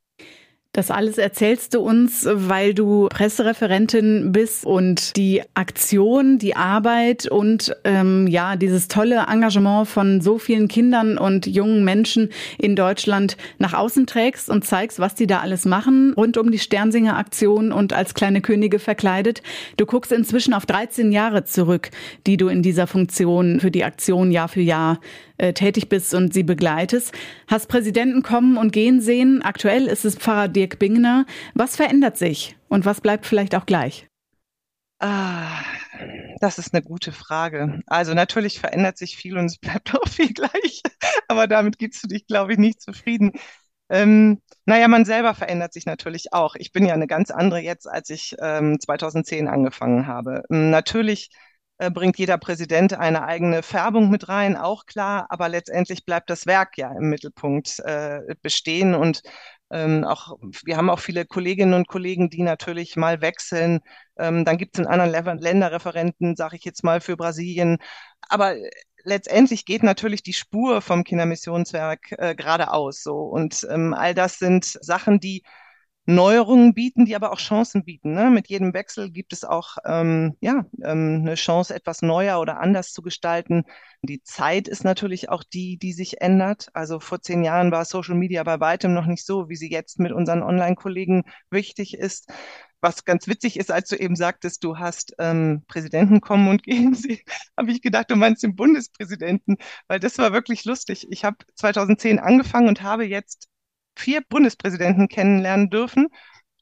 Das 0.76 0.90
alles 0.90 1.16
erzählst 1.16 1.72
du 1.72 1.80
uns, 1.80 2.28
weil 2.30 2.74
du 2.74 3.08
Pressereferentin 3.08 4.30
bist 4.32 4.66
und 4.66 5.16
die 5.16 5.40
Aktion, 5.54 6.36
die 6.36 6.54
Arbeit 6.54 7.26
und 7.30 7.74
ähm, 7.84 8.26
ja 8.26 8.56
dieses 8.56 8.86
tolle 8.86 9.24
Engagement 9.26 9.88
von 9.88 10.20
so 10.20 10.36
vielen 10.36 10.68
Kindern 10.68 11.16
und 11.16 11.46
jungen 11.46 11.82
Menschen 11.82 12.28
in 12.58 12.76
Deutschland 12.76 13.38
nach 13.56 13.72
außen 13.72 14.06
trägst 14.06 14.50
und 14.50 14.66
zeigst, 14.66 15.00
was 15.00 15.14
die 15.14 15.26
da 15.26 15.40
alles 15.40 15.64
machen 15.64 16.12
rund 16.14 16.36
um 16.36 16.50
die 16.50 16.58
Sternsinger 16.58 17.16
Aktion 17.16 17.72
und 17.72 17.94
als 17.94 18.12
kleine 18.12 18.42
Könige 18.42 18.78
verkleidet. 18.78 19.40
Du 19.78 19.86
guckst 19.86 20.12
inzwischen 20.12 20.52
auf 20.52 20.66
13 20.66 21.10
Jahre 21.10 21.44
zurück, 21.44 21.90
die 22.26 22.36
du 22.36 22.48
in 22.48 22.60
dieser 22.60 22.86
Funktion 22.86 23.60
für 23.60 23.70
die 23.70 23.84
Aktion 23.84 24.30
Jahr 24.30 24.48
für 24.48 24.60
Jahr 24.60 25.00
äh, 25.38 25.52
tätig 25.52 25.88
bist 25.88 26.14
und 26.14 26.32
sie 26.34 26.42
begleitest. 26.42 27.12
Hast 27.46 27.68
Präsidenten 27.68 28.22
kommen 28.22 28.56
und 28.56 28.72
gehen 28.72 29.00
sehen. 29.00 29.42
Aktuell 29.42 29.86
ist 29.86 30.04
es 30.04 30.16
Pfarrer 30.16 30.48
Dirk 30.48 30.78
Bingner. 30.78 31.26
Was 31.54 31.76
verändert 31.76 32.16
sich 32.16 32.56
und 32.68 32.84
was 32.84 33.00
bleibt 33.00 33.26
vielleicht 33.26 33.54
auch 33.54 33.66
gleich? 33.66 34.08
Ah, 34.98 35.62
das 36.40 36.58
ist 36.58 36.72
eine 36.72 36.82
gute 36.82 37.12
Frage. 37.12 37.80
Also 37.86 38.14
natürlich 38.14 38.60
verändert 38.60 38.96
sich 38.96 39.16
viel 39.16 39.36
und 39.36 39.46
es 39.46 39.58
bleibt 39.58 39.94
auch 39.94 40.08
viel 40.08 40.32
gleich. 40.32 40.82
Aber 41.28 41.46
damit 41.46 41.78
gibst 41.78 42.02
du 42.04 42.08
dich, 42.08 42.26
glaube 42.26 42.52
ich, 42.52 42.58
nicht 42.58 42.80
zufrieden. 42.80 43.32
Ähm, 43.88 44.40
naja, 44.64 44.88
man 44.88 45.04
selber 45.04 45.34
verändert 45.34 45.72
sich 45.72 45.86
natürlich 45.86 46.32
auch. 46.32 46.56
Ich 46.56 46.72
bin 46.72 46.86
ja 46.86 46.94
eine 46.94 47.06
ganz 47.06 47.30
andere 47.30 47.60
jetzt, 47.60 47.88
als 47.88 48.10
ich 48.10 48.34
ähm, 48.40 48.80
2010 48.80 49.48
angefangen 49.48 50.06
habe. 50.06 50.42
Ähm, 50.50 50.70
natürlich 50.70 51.30
äh, 51.78 51.90
bringt 51.90 52.18
jeder 52.18 52.38
Präsident 52.38 52.94
eine 52.94 53.24
eigene 53.24 53.62
Färbung 53.62 54.10
mit 54.10 54.28
rein, 54.28 54.56
auch 54.56 54.86
klar, 54.86 55.26
aber 55.30 55.48
letztendlich 55.48 56.04
bleibt 56.04 56.30
das 56.30 56.46
Werk 56.46 56.78
ja 56.78 56.90
im 56.92 57.08
Mittelpunkt 57.10 57.78
äh, 57.80 58.20
bestehen 58.42 58.94
und 58.94 59.22
Ähm, 59.70 60.04
auch, 60.04 60.38
wir 60.64 60.76
haben 60.76 60.90
auch 60.90 61.00
viele 61.00 61.26
Kolleginnen 61.26 61.74
und 61.74 61.88
Kollegen, 61.88 62.30
die 62.30 62.42
natürlich 62.42 62.94
mal 62.96 63.20
wechseln. 63.20 63.80
Ähm, 64.16 64.44
dann 64.44 64.58
gibt 64.58 64.76
es 64.78 64.84
in 64.84 64.86
anderen 64.86 65.38
Länderreferenten, 65.38 66.36
sage 66.36 66.56
ich 66.56 66.64
jetzt 66.64 66.84
mal, 66.84 67.00
für 67.00 67.16
Brasilien. 67.16 67.78
Aber 68.28 68.54
letztendlich 69.04 69.64
geht 69.64 69.82
natürlich 69.82 70.22
die 70.22 70.32
Spur 70.32 70.80
vom 70.82 71.04
Kindermissionswerk 71.04 72.12
äh, 72.12 72.34
geradeaus 72.36 73.02
so. 73.02 73.16
Und 73.18 73.66
ähm, 73.70 73.92
all 73.94 74.14
das 74.14 74.38
sind 74.38 74.64
Sachen, 74.64 75.18
die 75.20 75.42
Neuerungen 76.06 76.72
bieten, 76.72 77.04
die 77.04 77.16
aber 77.16 77.32
auch 77.32 77.38
Chancen 77.38 77.84
bieten. 77.84 78.14
Ne? 78.14 78.30
Mit 78.30 78.48
jedem 78.48 78.72
Wechsel 78.72 79.10
gibt 79.10 79.32
es 79.32 79.44
auch 79.44 79.76
ähm, 79.84 80.36
ja, 80.40 80.64
ähm, 80.84 81.22
eine 81.22 81.34
Chance, 81.34 81.74
etwas 81.74 82.00
neuer 82.00 82.40
oder 82.40 82.60
anders 82.60 82.92
zu 82.92 83.02
gestalten. 83.02 83.64
Die 84.02 84.22
Zeit 84.22 84.68
ist 84.68 84.84
natürlich 84.84 85.28
auch 85.30 85.42
die, 85.42 85.78
die 85.78 85.92
sich 85.92 86.20
ändert. 86.20 86.68
Also 86.74 87.00
vor 87.00 87.20
zehn 87.20 87.42
Jahren 87.42 87.72
war 87.72 87.84
Social 87.84 88.14
Media 88.14 88.44
bei 88.44 88.60
weitem 88.60 88.94
noch 88.94 89.06
nicht 89.06 89.26
so, 89.26 89.48
wie 89.48 89.56
sie 89.56 89.70
jetzt 89.70 89.98
mit 89.98 90.12
unseren 90.12 90.44
Online-Kollegen 90.44 91.24
wichtig 91.50 91.94
ist. 91.94 92.32
Was 92.80 93.04
ganz 93.04 93.26
witzig 93.26 93.58
ist, 93.58 93.72
als 93.72 93.88
du 93.88 93.96
eben 93.96 94.14
sagtest, 94.14 94.62
du 94.62 94.78
hast 94.78 95.14
ähm, 95.18 95.64
Präsidenten 95.66 96.20
kommen 96.20 96.48
und 96.48 96.62
gehen 96.62 96.94
sie, 96.94 97.24
habe 97.56 97.72
ich 97.72 97.82
gedacht, 97.82 98.10
du 98.10 98.16
meinst 98.16 98.44
den 98.44 98.54
Bundespräsidenten, 98.54 99.56
weil 99.88 99.98
das 99.98 100.18
war 100.18 100.32
wirklich 100.32 100.64
lustig. 100.64 101.08
Ich 101.10 101.24
habe 101.24 101.38
2010 101.56 102.20
angefangen 102.20 102.68
und 102.68 102.82
habe 102.82 103.04
jetzt 103.04 103.48
vier 103.96 104.20
Bundespräsidenten 104.28 105.08
kennenlernen 105.08 105.70
dürfen, 105.70 106.08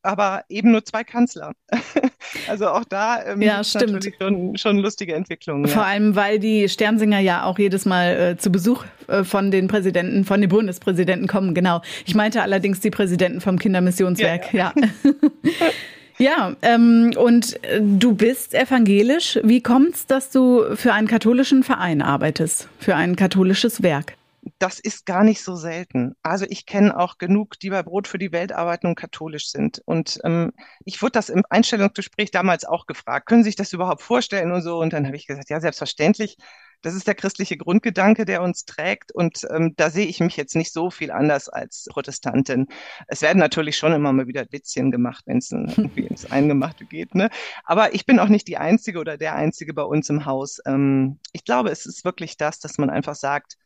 aber 0.04 0.44
eben 0.48 0.70
nur 0.70 0.84
zwei 0.84 1.02
Kanzler. 1.02 1.52
also 2.48 2.68
auch 2.68 2.84
da 2.84 3.24
ähm, 3.24 3.42
ja, 3.42 3.64
stimmt. 3.64 3.92
natürlich 3.92 4.18
schon, 4.20 4.56
schon 4.56 4.78
lustige 4.78 5.14
Entwicklungen. 5.14 5.66
Vor 5.66 5.82
ja. 5.82 5.88
allem, 5.88 6.14
weil 6.14 6.38
die 6.38 6.68
Sternsinger 6.68 7.20
ja 7.20 7.44
auch 7.44 7.58
jedes 7.58 7.86
Mal 7.86 8.32
äh, 8.32 8.36
zu 8.36 8.52
Besuch 8.52 8.84
äh, 9.08 9.24
von 9.24 9.50
den 9.50 9.66
Präsidenten, 9.66 10.24
von 10.24 10.40
den 10.40 10.50
Bundespräsidenten 10.50 11.26
kommen. 11.26 11.54
Genau. 11.54 11.80
Ich 12.04 12.14
meinte 12.14 12.42
allerdings 12.42 12.80
die 12.80 12.90
Präsidenten 12.90 13.40
vom 13.40 13.58
Kindermissionswerk. 13.58 14.52
Ja. 14.52 14.72
ja. 14.76 15.70
Ja, 16.18 16.54
ähm, 16.62 17.12
und 17.16 17.62
äh, 17.64 17.80
du 17.80 18.14
bist 18.14 18.54
evangelisch. 18.54 19.38
Wie 19.42 19.62
kommt's, 19.62 20.06
dass 20.06 20.30
du 20.30 20.76
für 20.76 20.92
einen 20.92 21.08
katholischen 21.08 21.62
Verein 21.62 22.02
arbeitest, 22.02 22.68
für 22.78 22.94
ein 22.94 23.16
katholisches 23.16 23.82
Werk? 23.82 24.14
Das 24.58 24.78
ist 24.78 25.06
gar 25.06 25.24
nicht 25.24 25.42
so 25.42 25.56
selten. 25.56 26.14
Also 26.22 26.46
ich 26.48 26.66
kenne 26.66 26.98
auch 26.98 27.18
genug, 27.18 27.58
die 27.60 27.70
bei 27.70 27.82
Brot 27.82 28.08
für 28.08 28.18
die 28.18 28.32
Welt 28.32 28.52
arbeiten 28.52 28.86
und 28.86 28.94
katholisch 28.94 29.48
sind. 29.48 29.80
Und 29.84 30.20
ähm, 30.24 30.52
ich 30.84 31.00
wurde 31.02 31.12
das 31.12 31.28
im 31.28 31.44
Einstellungsgespräch 31.48 32.30
damals 32.30 32.64
auch 32.64 32.86
gefragt, 32.86 33.26
können 33.26 33.42
Sie 33.42 33.48
sich 33.48 33.56
das 33.56 33.72
überhaupt 33.72 34.02
vorstellen 34.02 34.52
und 34.52 34.62
so. 34.62 34.78
Und 34.78 34.92
dann 34.92 35.06
habe 35.06 35.16
ich 35.16 35.26
gesagt, 35.26 35.50
ja, 35.50 35.60
selbstverständlich. 35.60 36.36
Das 36.82 36.94
ist 36.94 37.06
der 37.06 37.14
christliche 37.14 37.56
Grundgedanke, 37.56 38.26
der 38.26 38.42
uns 38.42 38.66
trägt. 38.66 39.12
Und 39.12 39.46
ähm, 39.50 39.72
da 39.76 39.88
sehe 39.88 40.06
ich 40.06 40.20
mich 40.20 40.36
jetzt 40.36 40.54
nicht 40.54 40.72
so 40.72 40.90
viel 40.90 41.10
anders 41.10 41.48
als 41.48 41.86
Protestantin. 41.90 42.66
Es 43.08 43.22
werden 43.22 43.38
natürlich 43.38 43.78
schon 43.78 43.94
immer 43.94 44.12
mal 44.12 44.26
wieder 44.26 44.44
Witzchen 44.50 44.90
gemacht, 44.90 45.24
wenn 45.26 45.38
es 45.38 45.50
irgendwie 45.50 46.06
ins 46.06 46.30
Eingemachte 46.30 46.84
geht. 46.84 47.14
Ne? 47.14 47.30
Aber 47.64 47.94
ich 47.94 48.04
bin 48.04 48.18
auch 48.18 48.28
nicht 48.28 48.48
die 48.48 48.58
Einzige 48.58 48.98
oder 48.98 49.16
der 49.16 49.34
Einzige 49.34 49.72
bei 49.72 49.82
uns 49.82 50.10
im 50.10 50.26
Haus. 50.26 50.60
Ähm, 50.66 51.18
ich 51.32 51.44
glaube, 51.44 51.70
es 51.70 51.86
ist 51.86 52.04
wirklich 52.04 52.36
das, 52.36 52.60
dass 52.60 52.76
man 52.76 52.90
einfach 52.90 53.14
sagt, 53.14 53.56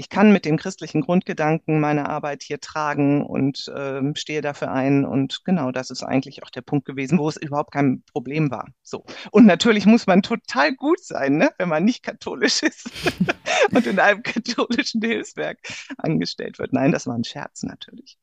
ich 0.00 0.08
kann 0.08 0.32
mit 0.32 0.46
dem 0.46 0.56
christlichen 0.56 1.02
Grundgedanken 1.02 1.78
meine 1.78 2.08
Arbeit 2.08 2.42
hier 2.42 2.58
tragen 2.58 3.22
und 3.22 3.68
äh, 3.68 4.00
stehe 4.14 4.40
dafür 4.40 4.72
ein. 4.72 5.04
Und 5.04 5.44
genau, 5.44 5.72
das 5.72 5.90
ist 5.90 6.02
eigentlich 6.02 6.42
auch 6.42 6.48
der 6.48 6.62
Punkt 6.62 6.86
gewesen, 6.86 7.18
wo 7.18 7.28
es 7.28 7.36
überhaupt 7.36 7.70
kein 7.70 8.02
Problem 8.10 8.50
war. 8.50 8.68
So. 8.82 9.04
Und 9.30 9.44
natürlich 9.44 9.84
muss 9.84 10.06
man 10.06 10.22
total 10.22 10.74
gut 10.74 11.04
sein, 11.04 11.36
ne? 11.36 11.50
wenn 11.58 11.68
man 11.68 11.84
nicht 11.84 12.02
katholisch 12.02 12.62
ist 12.62 12.90
und 13.74 13.86
in 13.86 13.98
einem 13.98 14.22
katholischen 14.22 15.02
Hilfswerk 15.02 15.58
angestellt 15.98 16.58
wird. 16.58 16.72
Nein, 16.72 16.92
das 16.92 17.06
war 17.06 17.14
ein 17.14 17.24
Scherz 17.24 17.62
natürlich. 17.62 18.16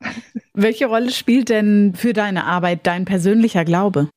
Welche 0.53 0.87
Rolle 0.87 1.11
spielt 1.11 1.49
denn 1.49 1.93
für 1.93 2.13
deine 2.13 2.45
Arbeit 2.45 2.87
dein 2.87 3.05
persönlicher 3.05 3.65
Glaube? 3.65 4.09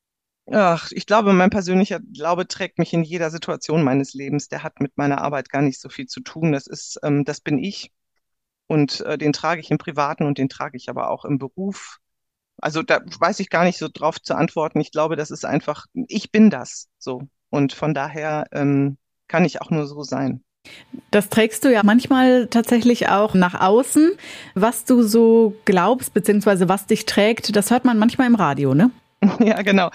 Ach, 0.51 0.91
ich 0.91 1.05
glaube, 1.05 1.31
mein 1.33 1.49
persönlicher 1.49 1.99
Glaube 2.13 2.47
trägt 2.47 2.77
mich 2.77 2.93
in 2.93 3.03
jeder 3.03 3.31
Situation 3.31 3.83
meines 3.83 4.13
Lebens. 4.13 4.49
Der 4.49 4.63
hat 4.63 4.81
mit 4.81 4.97
meiner 4.97 5.21
Arbeit 5.21 5.49
gar 5.49 5.61
nicht 5.61 5.79
so 5.79 5.87
viel 5.87 6.07
zu 6.07 6.19
tun. 6.21 6.51
Das 6.51 6.67
ist, 6.67 6.99
ähm, 7.03 7.23
das 7.23 7.39
bin 7.39 7.57
ich. 7.57 7.91
Und 8.67 9.01
äh, 9.01 9.17
den 9.17 9.33
trage 9.33 9.61
ich 9.61 9.71
im 9.71 9.77
Privaten 9.77 10.25
und 10.25 10.37
den 10.37 10.49
trage 10.49 10.77
ich 10.77 10.89
aber 10.89 11.09
auch 11.09 11.25
im 11.25 11.37
Beruf. 11.37 11.97
Also 12.61 12.83
da 12.83 12.99
weiß 13.19 13.39
ich 13.39 13.49
gar 13.49 13.63
nicht 13.63 13.77
so 13.77 13.87
drauf 13.91 14.21
zu 14.21 14.35
antworten. 14.35 14.79
Ich 14.81 14.91
glaube, 14.91 15.15
das 15.15 15.31
ist 15.31 15.45
einfach, 15.45 15.85
ich 16.07 16.31
bin 16.31 16.49
das 16.49 16.87
so. 16.97 17.23
Und 17.49 17.73
von 17.73 17.93
daher 17.93 18.45
ähm, 18.51 18.97
kann 19.27 19.45
ich 19.45 19.61
auch 19.61 19.71
nur 19.71 19.87
so 19.87 20.03
sein. 20.03 20.43
Das 21.09 21.29
trägst 21.29 21.65
du 21.65 21.71
ja 21.71 21.81
manchmal 21.83 22.47
tatsächlich 22.47 23.09
auch 23.09 23.33
nach 23.33 23.59
außen. 23.59 24.11
Was 24.53 24.85
du 24.85 25.01
so 25.01 25.55
glaubst, 25.65 26.13
beziehungsweise 26.13 26.69
was 26.69 26.85
dich 26.85 27.05
trägt, 27.05 27.55
das 27.55 27.71
hört 27.71 27.85
man 27.85 27.97
manchmal 27.97 28.27
im 28.27 28.35
Radio, 28.35 28.73
ne? 28.73 28.91
Ja, 29.39 29.61
genau. 29.61 29.91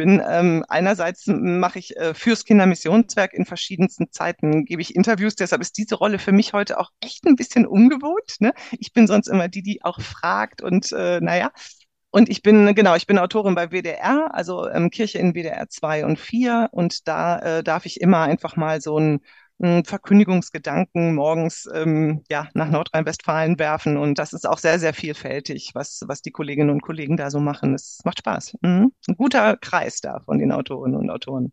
Bin 0.00 0.22
ähm, 0.26 0.64
einerseits 0.66 1.26
mache 1.26 1.78
ich 1.78 1.94
äh, 1.98 2.14
fürs 2.14 2.46
Kindermissionswerk 2.46 3.34
in 3.34 3.44
verschiedensten 3.44 4.10
Zeiten 4.10 4.64
gebe 4.64 4.80
ich 4.80 4.96
Interviews, 4.96 5.34
deshalb 5.34 5.60
ist 5.60 5.76
diese 5.76 5.96
Rolle 5.96 6.18
für 6.18 6.32
mich 6.32 6.54
heute 6.54 6.80
auch 6.80 6.88
echt 7.00 7.26
ein 7.26 7.36
bisschen 7.36 7.66
ungewohnt. 7.66 8.36
Ne? 8.38 8.54
Ich 8.78 8.94
bin 8.94 9.06
sonst 9.06 9.28
immer 9.28 9.48
die, 9.48 9.62
die 9.62 9.84
auch 9.84 10.00
fragt 10.00 10.62
und 10.62 10.90
äh, 10.92 11.20
naja. 11.20 11.52
Und 12.10 12.30
ich 12.30 12.42
bin, 12.42 12.74
genau, 12.74 12.96
ich 12.96 13.06
bin 13.06 13.18
Autorin 13.18 13.54
bei 13.54 13.68
WDR, 13.70 14.34
also 14.34 14.66
ähm, 14.70 14.88
Kirche 14.88 15.18
in 15.18 15.34
WDR 15.34 15.68
2 15.68 16.06
und 16.06 16.18
4 16.18 16.70
und 16.72 17.06
da 17.06 17.58
äh, 17.58 17.62
darf 17.62 17.84
ich 17.84 18.00
immer 18.00 18.22
einfach 18.22 18.56
mal 18.56 18.80
so 18.80 18.98
ein 18.98 19.20
Verkündigungsgedanken 19.84 21.14
morgens 21.14 21.68
ähm, 21.72 22.22
ja, 22.30 22.48
nach 22.54 22.70
Nordrhein-Westfalen 22.70 23.58
werfen. 23.58 23.96
Und 23.96 24.18
das 24.18 24.32
ist 24.32 24.48
auch 24.48 24.58
sehr, 24.58 24.78
sehr 24.78 24.94
vielfältig, 24.94 25.72
was, 25.74 26.02
was 26.06 26.22
die 26.22 26.30
Kolleginnen 26.30 26.70
und 26.70 26.82
Kollegen 26.82 27.16
da 27.16 27.30
so 27.30 27.40
machen. 27.40 27.74
Es 27.74 28.00
macht 28.04 28.18
Spaß. 28.18 28.56
Mhm. 28.62 28.92
Ein 29.08 29.16
guter 29.16 29.56
Kreis 29.56 30.00
da 30.00 30.20
von 30.20 30.38
den 30.38 30.52
Autorinnen 30.52 30.98
und 30.98 31.10
Autoren. 31.10 31.52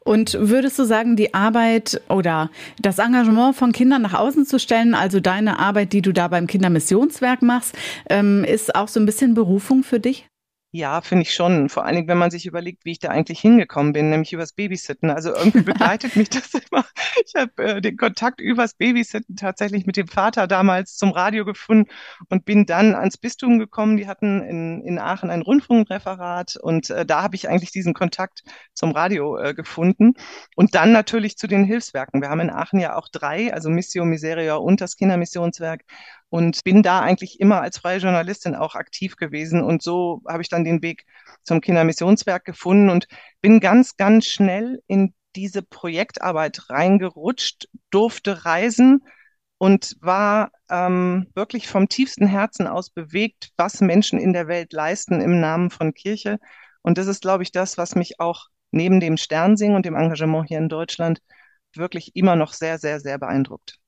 Und 0.00 0.36
würdest 0.38 0.78
du 0.78 0.84
sagen, 0.84 1.16
die 1.16 1.34
Arbeit 1.34 2.00
oder 2.08 2.50
das 2.80 2.98
Engagement 2.98 3.56
von 3.56 3.72
Kindern 3.72 4.02
nach 4.02 4.14
außen 4.14 4.44
zu 4.46 4.58
stellen, 4.58 4.94
also 4.94 5.20
deine 5.20 5.58
Arbeit, 5.58 5.92
die 5.92 6.02
du 6.02 6.12
da 6.12 6.28
beim 6.28 6.46
Kindermissionswerk 6.46 7.42
machst, 7.42 7.76
ähm, 8.08 8.44
ist 8.44 8.74
auch 8.74 8.88
so 8.88 9.00
ein 9.00 9.06
bisschen 9.06 9.34
Berufung 9.34 9.82
für 9.82 10.00
dich? 10.00 10.29
Ja, 10.72 11.00
finde 11.00 11.22
ich 11.22 11.34
schon. 11.34 11.68
Vor 11.68 11.84
allen 11.84 11.96
Dingen, 11.96 12.06
wenn 12.06 12.18
man 12.18 12.30
sich 12.30 12.46
überlegt, 12.46 12.84
wie 12.84 12.92
ich 12.92 13.00
da 13.00 13.08
eigentlich 13.08 13.40
hingekommen 13.40 13.92
bin, 13.92 14.08
nämlich 14.08 14.32
übers 14.32 14.52
Babysitten. 14.52 15.10
Also 15.10 15.34
irgendwie 15.34 15.62
begleitet 15.64 16.14
mich 16.14 16.30
das 16.30 16.54
immer. 16.54 16.84
Ich 17.26 17.34
habe 17.34 17.50
äh, 17.60 17.80
den 17.80 17.96
Kontakt 17.96 18.40
übers 18.40 18.74
Babysitten 18.74 19.34
tatsächlich 19.34 19.84
mit 19.84 19.96
dem 19.96 20.06
Vater 20.06 20.46
damals 20.46 20.96
zum 20.96 21.10
Radio 21.10 21.44
gefunden 21.44 21.90
und 22.28 22.44
bin 22.44 22.66
dann 22.66 22.94
ans 22.94 23.18
Bistum 23.18 23.58
gekommen. 23.58 23.96
Die 23.96 24.06
hatten 24.06 24.42
in, 24.42 24.82
in 24.82 25.00
Aachen 25.00 25.30
ein 25.30 25.42
Rundfunkreferat 25.42 26.54
und 26.62 26.88
äh, 26.90 27.04
da 27.04 27.22
habe 27.22 27.34
ich 27.34 27.48
eigentlich 27.48 27.72
diesen 27.72 27.92
Kontakt 27.92 28.44
zum 28.72 28.92
Radio 28.92 29.38
äh, 29.38 29.54
gefunden. 29.54 30.12
Und 30.54 30.76
dann 30.76 30.92
natürlich 30.92 31.36
zu 31.36 31.48
den 31.48 31.64
Hilfswerken. 31.64 32.22
Wir 32.22 32.28
haben 32.28 32.40
in 32.40 32.50
Aachen 32.50 32.78
ja 32.78 32.94
auch 32.94 33.08
drei, 33.08 33.52
also 33.52 33.70
Missio 33.70 34.04
Miseria 34.04 34.54
und 34.54 34.80
das 34.80 34.96
Kindermissionswerk 34.96 35.82
und 36.30 36.62
bin 36.64 36.82
da 36.82 37.00
eigentlich 37.00 37.40
immer 37.40 37.60
als 37.60 37.78
freie 37.78 37.98
Journalistin 37.98 38.54
auch 38.54 38.74
aktiv 38.76 39.16
gewesen. 39.16 39.62
Und 39.62 39.82
so 39.82 40.22
habe 40.26 40.42
ich 40.42 40.48
dann 40.48 40.64
den 40.64 40.80
Weg 40.82 41.04
zum 41.42 41.60
Kindermissionswerk 41.60 42.44
gefunden 42.44 42.88
und 42.88 43.06
bin 43.42 43.60
ganz, 43.60 43.96
ganz 43.96 44.26
schnell 44.26 44.80
in 44.86 45.12
diese 45.36 45.62
Projektarbeit 45.62 46.70
reingerutscht, 46.70 47.68
durfte 47.90 48.44
reisen 48.44 49.02
und 49.58 49.96
war 50.00 50.52
ähm, 50.70 51.26
wirklich 51.34 51.68
vom 51.68 51.88
tiefsten 51.88 52.26
Herzen 52.26 52.66
aus 52.66 52.90
bewegt, 52.90 53.50
was 53.56 53.80
Menschen 53.80 54.18
in 54.18 54.32
der 54.32 54.48
Welt 54.48 54.72
leisten 54.72 55.20
im 55.20 55.40
Namen 55.40 55.70
von 55.70 55.92
Kirche. 55.92 56.38
Und 56.82 56.96
das 56.96 57.08
ist, 57.08 57.22
glaube 57.22 57.42
ich, 57.42 57.52
das, 57.52 57.76
was 57.76 57.94
mich 57.94 58.20
auch 58.20 58.46
neben 58.70 59.00
dem 59.00 59.16
Sternsingen 59.16 59.76
und 59.76 59.84
dem 59.84 59.96
Engagement 59.96 60.48
hier 60.48 60.58
in 60.58 60.68
Deutschland 60.68 61.20
wirklich 61.74 62.16
immer 62.16 62.36
noch 62.36 62.52
sehr, 62.52 62.78
sehr, 62.78 63.00
sehr 63.00 63.18
beeindruckt. 63.18 63.78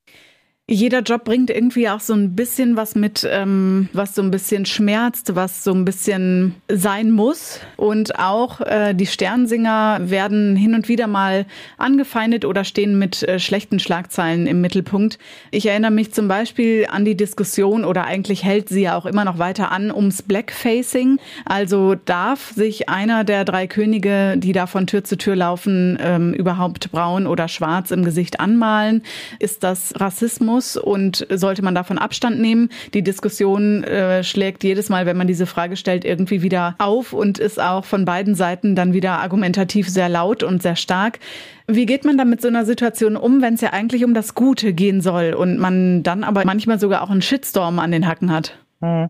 Jeder 0.69 1.01
Job 1.01 1.25
bringt 1.25 1.49
irgendwie 1.49 1.89
auch 1.89 1.99
so 1.99 2.13
ein 2.13 2.37
bisschen 2.37 2.77
was 2.77 2.95
mit, 2.95 3.27
ähm, 3.29 3.89
was 3.91 4.15
so 4.15 4.21
ein 4.21 4.31
bisschen 4.31 4.65
schmerzt, 4.65 5.35
was 5.35 5.65
so 5.65 5.73
ein 5.73 5.83
bisschen 5.83 6.55
sein 6.71 7.11
muss. 7.11 7.59
Und 7.75 8.17
auch 8.17 8.61
äh, 8.61 8.93
die 8.93 9.05
Sternsinger 9.05 9.99
werden 10.03 10.55
hin 10.55 10.73
und 10.73 10.87
wieder 10.87 11.07
mal 11.07 11.45
angefeindet 11.77 12.45
oder 12.45 12.63
stehen 12.63 12.97
mit 12.97 13.23
äh, 13.23 13.39
schlechten 13.39 13.79
Schlagzeilen 13.79 14.47
im 14.47 14.61
Mittelpunkt. 14.61 15.19
Ich 15.51 15.65
erinnere 15.65 15.91
mich 15.91 16.13
zum 16.13 16.29
Beispiel 16.29 16.87
an 16.89 17.03
die 17.03 17.17
Diskussion 17.17 17.83
oder 17.83 18.05
eigentlich 18.05 18.45
hält 18.45 18.69
sie 18.69 18.83
ja 18.83 18.95
auch 18.95 19.05
immer 19.05 19.25
noch 19.25 19.39
weiter 19.39 19.69
an 19.69 19.91
ums 19.91 20.21
Blackfacing. 20.21 21.19
Also 21.43 21.95
darf 21.95 22.53
sich 22.53 22.87
einer 22.87 23.25
der 23.25 23.43
drei 23.43 23.67
Könige, 23.67 24.35
die 24.37 24.53
da 24.53 24.65
von 24.65 24.87
Tür 24.87 25.03
zu 25.03 25.17
Tür 25.17 25.35
laufen, 25.35 25.97
ähm, 25.99 26.33
überhaupt 26.33 26.89
braun 26.93 27.27
oder 27.27 27.49
schwarz 27.49 27.91
im 27.91 28.05
Gesicht 28.05 28.39
anmalen? 28.39 29.03
Ist 29.39 29.65
das 29.65 29.99
Rassismus? 29.99 30.52
Muss 30.53 30.77
und 30.77 31.25
sollte 31.31 31.63
man 31.63 31.73
davon 31.73 31.97
Abstand 31.97 32.39
nehmen? 32.39 32.69
Die 32.93 33.01
Diskussion 33.01 33.83
äh, 33.83 34.23
schlägt 34.23 34.63
jedes 34.63 34.89
Mal, 34.89 35.05
wenn 35.05 35.17
man 35.17 35.27
diese 35.27 35.47
Frage 35.47 35.75
stellt, 35.75 36.05
irgendwie 36.05 36.43
wieder 36.43 36.75
auf 36.77 37.11
und 37.11 37.39
ist 37.39 37.59
auch 37.59 37.85
von 37.85 38.05
beiden 38.05 38.35
Seiten 38.35 38.75
dann 38.75 38.93
wieder 38.93 39.13
argumentativ 39.19 39.89
sehr 39.89 40.09
laut 40.09 40.43
und 40.43 40.61
sehr 40.61 40.75
stark. 40.75 41.19
Wie 41.67 41.85
geht 41.85 42.05
man 42.05 42.17
dann 42.17 42.29
mit 42.29 42.41
so 42.41 42.47
einer 42.47 42.65
Situation 42.65 43.15
um, 43.15 43.41
wenn 43.41 43.55
es 43.55 43.61
ja 43.61 43.71
eigentlich 43.71 44.05
um 44.05 44.13
das 44.13 44.35
Gute 44.35 44.73
gehen 44.73 45.01
soll 45.01 45.33
und 45.33 45.57
man 45.57 46.03
dann 46.03 46.23
aber 46.23 46.45
manchmal 46.45 46.79
sogar 46.79 47.01
auch 47.01 47.09
einen 47.09 47.21
Shitstorm 47.21 47.79
an 47.79 47.91
den 47.91 48.07
Hacken 48.07 48.31
hat? 48.31 48.59
Hm. 48.81 49.09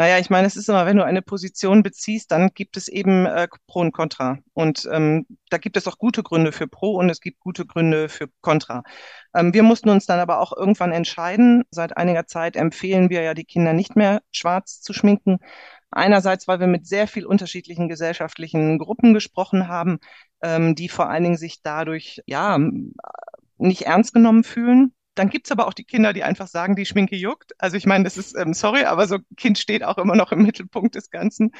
Naja, 0.00 0.18
ich 0.18 0.30
meine, 0.30 0.46
es 0.46 0.56
ist 0.56 0.66
immer, 0.70 0.86
wenn 0.86 0.96
du 0.96 1.04
eine 1.04 1.20
Position 1.20 1.82
beziehst, 1.82 2.30
dann 2.32 2.52
gibt 2.54 2.78
es 2.78 2.88
eben 2.88 3.26
äh, 3.26 3.46
Pro 3.66 3.80
und 3.80 3.92
Contra. 3.92 4.38
Und 4.54 4.88
ähm, 4.90 5.26
da 5.50 5.58
gibt 5.58 5.76
es 5.76 5.86
auch 5.86 5.98
gute 5.98 6.22
Gründe 6.22 6.52
für 6.52 6.66
Pro 6.66 6.92
und 6.94 7.10
es 7.10 7.20
gibt 7.20 7.38
gute 7.38 7.66
Gründe 7.66 8.08
für 8.08 8.30
Contra. 8.40 8.82
Ähm, 9.34 9.54
wir 9.54 9.62
mussten 9.62 9.90
uns 9.90 10.06
dann 10.06 10.20
aber 10.20 10.40
auch 10.40 10.56
irgendwann 10.56 10.92
entscheiden. 10.92 11.64
Seit 11.70 11.96
einiger 11.96 12.26
Zeit 12.26 12.56
empfehlen 12.56 13.10
wir 13.10 13.22
ja, 13.22 13.34
die 13.34 13.44
Kinder 13.44 13.72
nicht 13.72 13.96
mehr 13.96 14.22
schwarz 14.32 14.80
zu 14.80 14.92
schminken. 14.92 15.38
Einerseits, 15.90 16.46
weil 16.48 16.60
wir 16.60 16.66
mit 16.68 16.86
sehr 16.86 17.08
viel 17.08 17.26
unterschiedlichen 17.26 17.88
gesellschaftlichen 17.88 18.78
Gruppen 18.78 19.14
gesprochen 19.14 19.68
haben, 19.68 19.98
ähm, 20.42 20.74
die 20.74 20.88
vor 20.88 21.10
allen 21.10 21.24
Dingen 21.24 21.36
sich 21.36 21.62
dadurch 21.62 22.22
ja 22.26 22.58
nicht 23.58 23.82
ernst 23.82 24.14
genommen 24.14 24.44
fühlen 24.44 24.94
dann 25.14 25.28
gibt's 25.28 25.50
aber 25.52 25.66
auch 25.66 25.74
die 25.74 25.84
Kinder, 25.84 26.12
die 26.12 26.22
einfach 26.22 26.46
sagen, 26.46 26.76
die 26.76 26.86
Schminke 26.86 27.16
juckt. 27.16 27.52
Also 27.58 27.76
ich 27.76 27.86
meine, 27.86 28.04
das 28.04 28.16
ist, 28.16 28.36
ähm, 28.36 28.54
sorry, 28.54 28.84
aber 28.84 29.06
so 29.06 29.18
Kind 29.36 29.58
steht 29.58 29.84
auch 29.84 29.98
immer 29.98 30.16
noch 30.16 30.32
im 30.32 30.42
Mittelpunkt 30.42 30.94
des 30.94 31.10
Ganzen. 31.10 31.52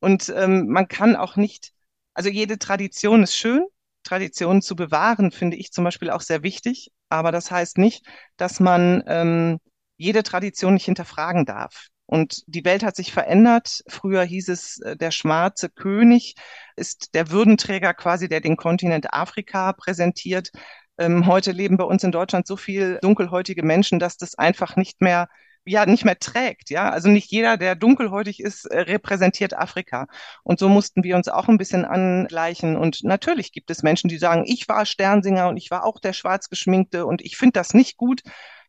Und 0.00 0.32
ähm, 0.36 0.68
man 0.68 0.88
kann 0.88 1.16
auch 1.16 1.36
nicht, 1.36 1.72
also 2.14 2.28
jede 2.28 2.58
Tradition 2.58 3.22
ist 3.22 3.36
schön. 3.36 3.64
Traditionen 4.02 4.62
zu 4.62 4.76
bewahren, 4.76 5.30
finde 5.30 5.56
ich 5.56 5.72
zum 5.72 5.84
Beispiel 5.84 6.10
auch 6.10 6.20
sehr 6.22 6.42
wichtig. 6.42 6.90
Aber 7.08 7.32
das 7.32 7.50
heißt 7.50 7.78
nicht, 7.78 8.06
dass 8.36 8.60
man 8.60 9.02
ähm, 9.06 9.58
jede 9.96 10.22
Tradition 10.22 10.74
nicht 10.74 10.86
hinterfragen 10.86 11.44
darf. 11.44 11.88
Und 12.06 12.42
die 12.46 12.64
Welt 12.64 12.82
hat 12.82 12.96
sich 12.96 13.12
verändert. 13.12 13.82
Früher 13.86 14.24
hieß 14.24 14.48
es, 14.48 14.78
äh, 14.80 14.96
der 14.96 15.12
schwarze 15.12 15.68
König 15.68 16.34
ist 16.74 17.14
der 17.14 17.30
Würdenträger 17.30 17.94
quasi, 17.94 18.28
der 18.28 18.40
den 18.40 18.56
Kontinent 18.56 19.12
Afrika 19.12 19.72
präsentiert. 19.72 20.50
Ähm, 20.98 21.26
heute 21.26 21.52
leben 21.52 21.76
bei 21.76 21.84
uns 21.84 22.02
in 22.02 22.12
Deutschland 22.12 22.46
so 22.46 22.56
viel 22.56 22.98
dunkelhäutige 23.00 23.62
Menschen, 23.62 23.98
dass 23.98 24.16
das 24.16 24.34
einfach 24.34 24.76
nicht 24.76 25.00
mehr 25.00 25.28
ja 25.64 25.86
nicht 25.86 26.04
mehr 26.04 26.18
trägt, 26.18 26.70
ja. 26.70 26.90
Also 26.90 27.08
nicht 27.08 27.30
jeder, 27.30 27.56
der 27.56 27.74
dunkelhäutig 27.74 28.40
ist, 28.40 28.64
äh, 28.66 28.80
repräsentiert 28.80 29.54
Afrika. 29.56 30.06
Und 30.42 30.58
so 30.58 30.68
mussten 30.68 31.04
wir 31.04 31.16
uns 31.16 31.28
auch 31.28 31.48
ein 31.48 31.58
bisschen 31.58 31.84
angleichen. 31.84 32.76
Und 32.76 33.04
natürlich 33.04 33.52
gibt 33.52 33.70
es 33.70 33.82
Menschen, 33.82 34.08
die 34.08 34.18
sagen, 34.18 34.44
ich 34.46 34.68
war 34.68 34.86
Sternsinger 34.86 35.48
und 35.48 35.56
ich 35.56 35.70
war 35.70 35.84
auch 35.84 36.00
der 36.00 36.12
Schwarzgeschminkte 36.12 37.06
und 37.06 37.22
ich 37.22 37.36
finde 37.36 37.52
das 37.52 37.74
nicht 37.74 37.96
gut. 37.96 38.22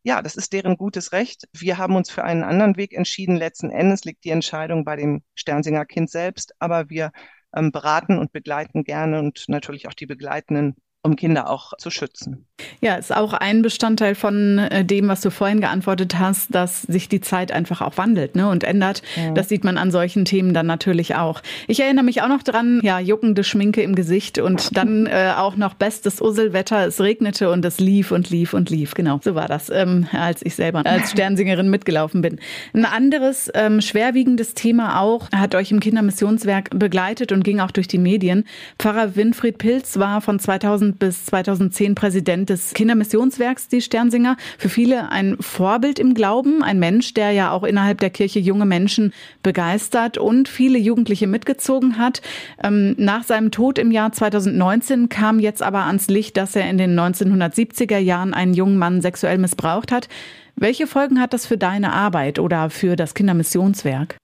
Ja, 0.04 0.22
das 0.22 0.36
ist 0.36 0.54
deren 0.54 0.78
gutes 0.78 1.12
Recht. 1.12 1.48
Wir 1.54 1.78
haben 1.78 1.96
uns 1.96 2.10
für 2.10 2.24
einen 2.24 2.44
anderen 2.44 2.76
Weg 2.76 2.94
entschieden. 2.94 3.36
Letzten 3.36 3.70
Endes 3.70 4.04
liegt 4.04 4.24
die 4.24 4.32
Entscheidung 4.32 4.84
bei 4.84 4.96
dem 4.96 5.24
Sternsinger 5.36 5.86
Kind 5.86 6.10
selbst, 6.10 6.54
aber 6.60 6.90
wir 6.90 7.12
ähm, 7.56 7.72
beraten 7.72 8.18
und 8.18 8.32
begleiten 8.32 8.84
gerne 8.84 9.20
und 9.20 9.46
natürlich 9.48 9.88
auch 9.88 9.94
die 9.94 10.08
Begleitenden 10.08 10.76
um 11.04 11.16
Kinder 11.16 11.50
auch 11.50 11.74
zu 11.78 11.90
schützen. 11.90 12.46
Ja, 12.80 12.96
ist 12.96 13.16
auch 13.16 13.34
ein 13.34 13.64
Bestandteil 13.64 14.14
von 14.14 14.60
äh, 14.60 14.86
dem, 14.86 15.08
was 15.08 15.22
du 15.22 15.32
vorhin 15.32 15.60
geantwortet 15.60 16.20
hast, 16.20 16.54
dass 16.54 16.84
sich 16.84 17.10
die 17.10 17.22
Zeit 17.22 17.52
einfach 17.52 17.82
auch 17.82 17.98
wandelt 17.98 18.36
ne, 18.36 18.48
und 18.50 18.64
ändert. 18.64 19.02
Ja. 19.16 19.32
Das 19.32 19.50
sieht 19.50 19.64
man 19.64 19.78
an 19.78 19.90
solchen 19.90 20.26
Themen 20.26 20.54
dann 20.54 20.68
natürlich 20.68 21.16
auch. 21.16 21.42
Ich 21.68 21.80
erinnere 21.80 22.06
mich 22.06 22.22
auch 22.22 22.28
noch 22.28 22.44
dran, 22.44 22.80
ja, 22.84 23.00
juckende 23.00 23.44
Schminke 23.44 23.82
im 23.82 23.96
Gesicht 23.96 24.38
und 24.38 24.78
dann 24.78 25.08
äh, 25.08 25.34
auch 25.36 25.56
noch 25.56 25.74
bestes 25.74 26.22
Usselwetter. 26.22 26.86
Es 26.86 27.02
regnete 27.02 27.50
und 27.50 27.66
es 27.66 27.80
lief 27.80 28.12
und 28.12 28.30
lief 28.30 28.54
und 28.54 28.70
lief. 28.70 28.94
Genau, 28.94 29.20
so 29.24 29.34
war 29.34 29.48
das, 29.48 29.72
ähm, 29.72 30.08
als 30.12 30.46
ich 30.46 30.56
selber 30.56 30.86
als 30.86 31.12
Sternsingerin 31.12 31.70
mitgelaufen 31.70 32.22
bin. 32.22 32.40
Ein 32.74 32.86
anderes 32.86 33.50
ähm, 33.56 33.82
schwerwiegendes 33.82 34.54
Thema 34.54 35.02
auch 35.02 35.30
hat 35.32 35.56
euch 35.56 35.72
im 35.72 35.80
Kindermissionswerk 35.80 36.70
begleitet 36.78 37.32
und 37.32 37.44
ging 37.44 37.60
auch 37.60 37.72
durch 37.72 37.88
die 37.88 37.98
Medien. 37.98 38.46
Pfarrer 38.78 39.16
Winfried 39.16 39.58
Pilz 39.58 39.98
war 39.98 40.22
von 40.22 40.38
2000 40.38 40.91
bis 41.00 41.26
2010 41.26 41.96
Präsident 41.96 42.50
des 42.50 42.74
Kindermissionswerks, 42.74 43.68
die 43.68 43.82
Sternsinger. 43.82 44.38
Für 44.58 44.70
viele 44.70 45.12
ein 45.12 45.38
Vorbild 45.40 46.00
im 46.00 46.14
Glauben, 46.14 46.64
ein 46.64 46.80
Mensch, 46.80 47.14
der 47.14 47.32
ja 47.32 47.52
auch 47.52 47.64
innerhalb 47.64 48.00
der 48.00 48.10
Kirche 48.10 48.40
junge 48.40 48.66
Menschen 48.66 49.14
begeistert 49.44 50.18
und 50.18 50.50
viele 50.50 50.78
Jugendliche 50.78 51.28
mitgezogen 51.28 51.98
hat. 51.98 52.22
Ähm, 52.64 52.96
nach 52.98 53.24
seinem 53.24 53.52
Tod 53.52 53.78
im 53.78 53.92
Jahr 53.92 54.12
2019 54.12 55.10
kam 55.10 55.40
jetzt 55.40 55.62
aber 55.62 55.86
ans 55.86 56.08
Licht, 56.08 56.38
dass 56.38 56.56
er 56.56 56.70
in 56.70 56.78
den 56.78 57.00
1970er 57.00 57.98
Jahren 57.98 58.34
einen 58.34 58.54
jungen 58.54 58.78
Mann 58.78 59.02
sexuell 59.02 59.38
missbraucht 59.38 59.92
hat. 59.92 60.10
Welche 60.56 60.88
Folgen 60.88 61.20
hat 61.20 61.34
das 61.34 61.46
für 61.46 61.58
deine 61.58 61.94
Arbeit 61.94 62.40
oder 62.40 62.70
für 62.70 62.96
das 62.96 63.14
Kindermissionswerk? 63.14 64.18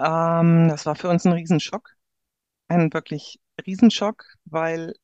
Ähm, 0.00 0.68
das 0.68 0.86
war 0.86 0.94
für 0.94 1.08
uns 1.08 1.24
ein 1.24 1.32
Riesenschock. 1.32 1.90
Ein 2.68 2.92
wirklich 2.92 3.38
Riesenschock, 3.66 4.24
weil 4.44 4.94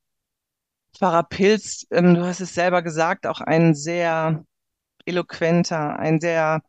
Pfarrer 0.99 1.25
Pilz, 1.25 1.87
ähm, 1.91 2.15
du 2.15 2.25
hast 2.25 2.41
es 2.41 2.55
selber 2.55 2.83
gesagt, 2.83 3.27
auch 3.27 3.41
ein 3.41 3.75
sehr 3.75 4.45
eloquenter, 5.05 5.99
ein 5.99 6.21
sehr 6.21 6.63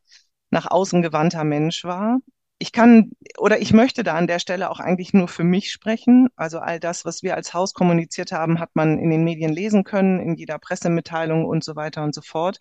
nach 0.49 0.69
außen 0.69 1.01
gewandter 1.01 1.43
Mensch 1.43 1.83
war. 1.83 2.19
Ich 2.59 2.71
kann 2.71 3.11
oder 3.37 3.59
ich 3.59 3.73
möchte 3.73 4.03
da 4.03 4.15
an 4.15 4.27
der 4.27 4.39
Stelle 4.39 4.69
auch 4.71 4.79
eigentlich 4.79 5.13
nur 5.13 5.27
für 5.27 5.43
mich 5.43 5.71
sprechen. 5.71 6.29
Also 6.35 6.59
all 6.59 6.79
das, 6.79 7.05
was 7.05 7.23
wir 7.23 7.35
als 7.35 7.53
Haus 7.53 7.73
kommuniziert 7.73 8.31
haben, 8.31 8.59
hat 8.59 8.71
man 8.73 8.97
in 8.99 9.09
den 9.09 9.23
Medien 9.23 9.51
lesen 9.53 9.83
können, 9.83 10.19
in 10.19 10.35
jeder 10.35 10.57
Pressemitteilung 10.59 11.45
und 11.45 11.63
so 11.63 11.75
weiter 11.75 12.03
und 12.03 12.15
so 12.15 12.21
fort. 12.21 12.59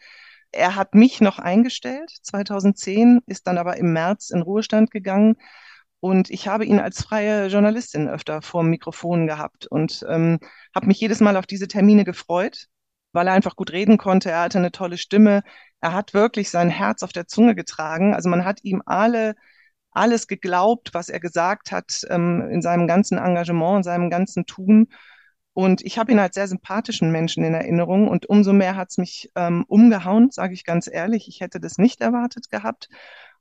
Er 0.52 0.76
hat 0.76 0.94
mich 0.94 1.20
noch 1.20 1.38
eingestellt, 1.38 2.10
2010, 2.22 3.20
ist 3.26 3.46
dann 3.46 3.58
aber 3.58 3.76
im 3.78 3.92
März 3.92 4.30
in 4.30 4.42
Ruhestand 4.42 4.90
gegangen. 4.90 5.36
Und 6.00 6.30
ich 6.30 6.46
habe 6.46 6.64
ihn 6.64 6.78
als 6.78 7.02
freie 7.02 7.46
Journalistin 7.48 8.08
öfter 8.08 8.42
vor 8.42 8.62
dem 8.62 8.70
Mikrofon 8.70 9.26
gehabt 9.26 9.66
und 9.66 10.04
ähm, 10.08 10.38
habe 10.76 10.86
mich 10.86 11.00
jedes 11.00 11.20
Mal 11.20 11.36
auf 11.36 11.46
diese 11.46 11.68
Termine 11.68 12.04
gefreut, 12.04 12.66
weil 13.12 13.26
er 13.26 13.32
einfach 13.32 13.56
gut 13.56 13.72
reden 13.72 13.98
konnte. 13.98 14.30
Er 14.30 14.42
hatte 14.42 14.58
eine 14.58 14.72
tolle 14.72 14.98
Stimme. 14.98 15.42
Er 15.80 15.94
hat 15.94 16.14
wirklich 16.14 16.50
sein 16.50 16.68
Herz 16.70 17.02
auf 17.02 17.12
der 17.12 17.26
Zunge 17.26 17.54
getragen. 17.56 18.14
Also 18.14 18.28
man 18.28 18.44
hat 18.44 18.62
ihm 18.62 18.82
alle 18.86 19.34
alles 19.96 20.26
geglaubt, 20.28 20.90
was 20.92 21.08
er 21.08 21.20
gesagt 21.20 21.72
hat 21.72 22.02
ähm, 22.10 22.48
in 22.50 22.60
seinem 22.60 22.86
ganzen 22.86 23.16
Engagement, 23.16 23.78
in 23.78 23.82
seinem 23.82 24.10
ganzen 24.10 24.44
Tun. 24.44 24.88
Und 25.54 25.80
ich 25.80 25.98
habe 25.98 26.12
ihn 26.12 26.18
als 26.18 26.34
sehr 26.34 26.48
sympathischen 26.48 27.10
Menschen 27.10 27.42
in 27.42 27.54
Erinnerung 27.54 28.08
und 28.08 28.26
umso 28.28 28.52
mehr 28.52 28.76
hat 28.76 28.90
es 28.90 28.98
mich 28.98 29.30
ähm, 29.36 29.64
umgehauen, 29.68 30.30
sage 30.30 30.52
ich 30.52 30.64
ganz 30.64 30.86
ehrlich. 30.86 31.28
Ich 31.28 31.40
hätte 31.40 31.60
das 31.60 31.78
nicht 31.78 32.02
erwartet 32.02 32.50
gehabt. 32.50 32.90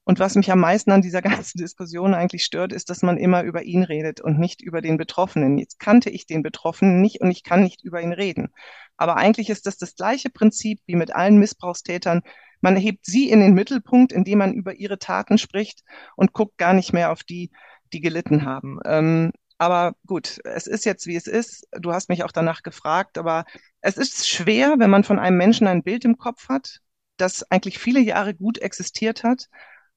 Und 0.06 0.20
was 0.20 0.36
mich 0.36 0.52
am 0.52 0.60
meisten 0.60 0.92
an 0.92 1.02
dieser 1.02 1.22
ganzen 1.24 1.58
Diskussion 1.58 2.14
eigentlich 2.14 2.46
stört, 2.46 2.72
ist, 2.72 2.90
dass 2.90 3.02
man 3.02 3.18
immer 3.18 3.44
über 3.44 3.64
ihn 3.64 3.84
redet 3.84 4.22
und 4.22 4.40
nicht 4.40 4.62
über 4.62 4.82
den 4.82 4.98
Betroffenen. 4.98 5.58
Jetzt 5.58 5.80
kannte 5.80 6.10
ich 6.10 6.26
den 6.28 6.44
Betroffenen 6.44 7.02
nicht 7.02 7.20
und 7.22 7.32
ich 7.32 7.44
kann 7.44 7.64
nicht 7.64 7.84
über 7.84 8.02
ihn 8.02 8.14
reden. 8.14 8.54
Aber 8.96 9.18
eigentlich 9.18 9.50
ist 9.50 9.66
das 9.66 9.78
das 9.78 9.96
gleiche 9.96 10.30
Prinzip 10.30 10.80
wie 10.86 10.96
mit 10.96 11.14
allen 11.14 11.38
Missbrauchstätern. 11.38 12.22
Man 12.62 12.78
hebt 12.78 13.06
sie 13.06 13.30
in 13.30 13.42
den 13.42 13.54
Mittelpunkt, 13.54 14.14
indem 14.14 14.40
man 14.40 14.54
über 14.54 14.76
ihre 14.76 15.00
Taten 15.00 15.38
spricht 15.38 15.84
und 16.16 16.34
guckt 16.34 16.58
gar 16.58 16.74
nicht 16.74 16.94
mehr 16.94 17.12
auf 17.12 17.24
die, 17.24 17.52
die 17.92 18.00
gelitten 18.00 18.46
haben. 18.46 18.80
Ähm, 18.86 19.32
aber 19.58 19.96
gut, 20.06 20.40
es 20.44 20.68
ist 20.68 20.86
jetzt, 20.86 21.08
wie 21.08 21.16
es 21.16 21.28
ist. 21.28 21.68
Du 21.72 21.94
hast 21.94 22.10
mich 22.10 22.24
auch 22.24 22.32
danach 22.32 22.62
gefragt, 22.62 23.18
aber 23.18 23.46
es 23.82 23.98
ist 23.98 24.30
schwer, 24.30 24.76
wenn 24.78 24.90
man 24.90 25.04
von 25.04 25.18
einem 25.18 25.38
Menschen 25.38 25.68
ein 25.68 25.84
Bild 25.84 26.06
im 26.06 26.18
Kopf 26.18 26.50
hat, 26.50 26.82
das 27.18 27.50
eigentlich 27.50 27.80
viele 27.80 28.02
Jahre 28.02 28.36
gut 28.36 28.58
existiert 28.60 29.24
hat 29.24 29.48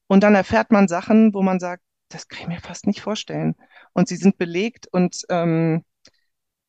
und 0.09 0.21
dann 0.23 0.33
erfährt 0.33 0.71
man 0.71 0.87
Sachen, 0.87 1.35
wo 1.35 1.43
man 1.43 1.59
sagt, 1.59 1.83
das 2.09 2.27
kann 2.27 2.41
ich 2.41 2.47
mir 2.47 2.59
fast 2.59 2.87
nicht 2.87 3.01
vorstellen. 3.01 3.55
Und 3.93 4.07
sie 4.07 4.15
sind 4.15 4.39
belegt 4.39 4.87
und 4.91 5.21
ähm, 5.29 5.85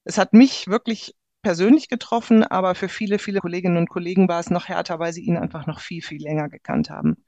es 0.05 0.18
hat 0.18 0.35
mich 0.35 0.68
wirklich 0.68 1.14
persönlich 1.42 1.88
getroffen, 1.88 2.44
aber 2.44 2.74
für 2.74 2.90
viele, 2.90 3.18
viele 3.18 3.40
Kolleginnen 3.40 3.79
und 3.79 3.88
Kollegen 3.88 4.29
war 4.29 4.40
es 4.40 4.50
noch 4.50 4.68
härter, 4.68 4.98
weil 4.98 5.14
sie 5.14 5.22
ihn 5.22 5.38
einfach 5.38 5.66
noch 5.66 5.81
viel, 5.81 6.03
viel 6.03 6.22
länger 6.22 6.50
gekannt 6.50 6.90
haben. 6.90 7.24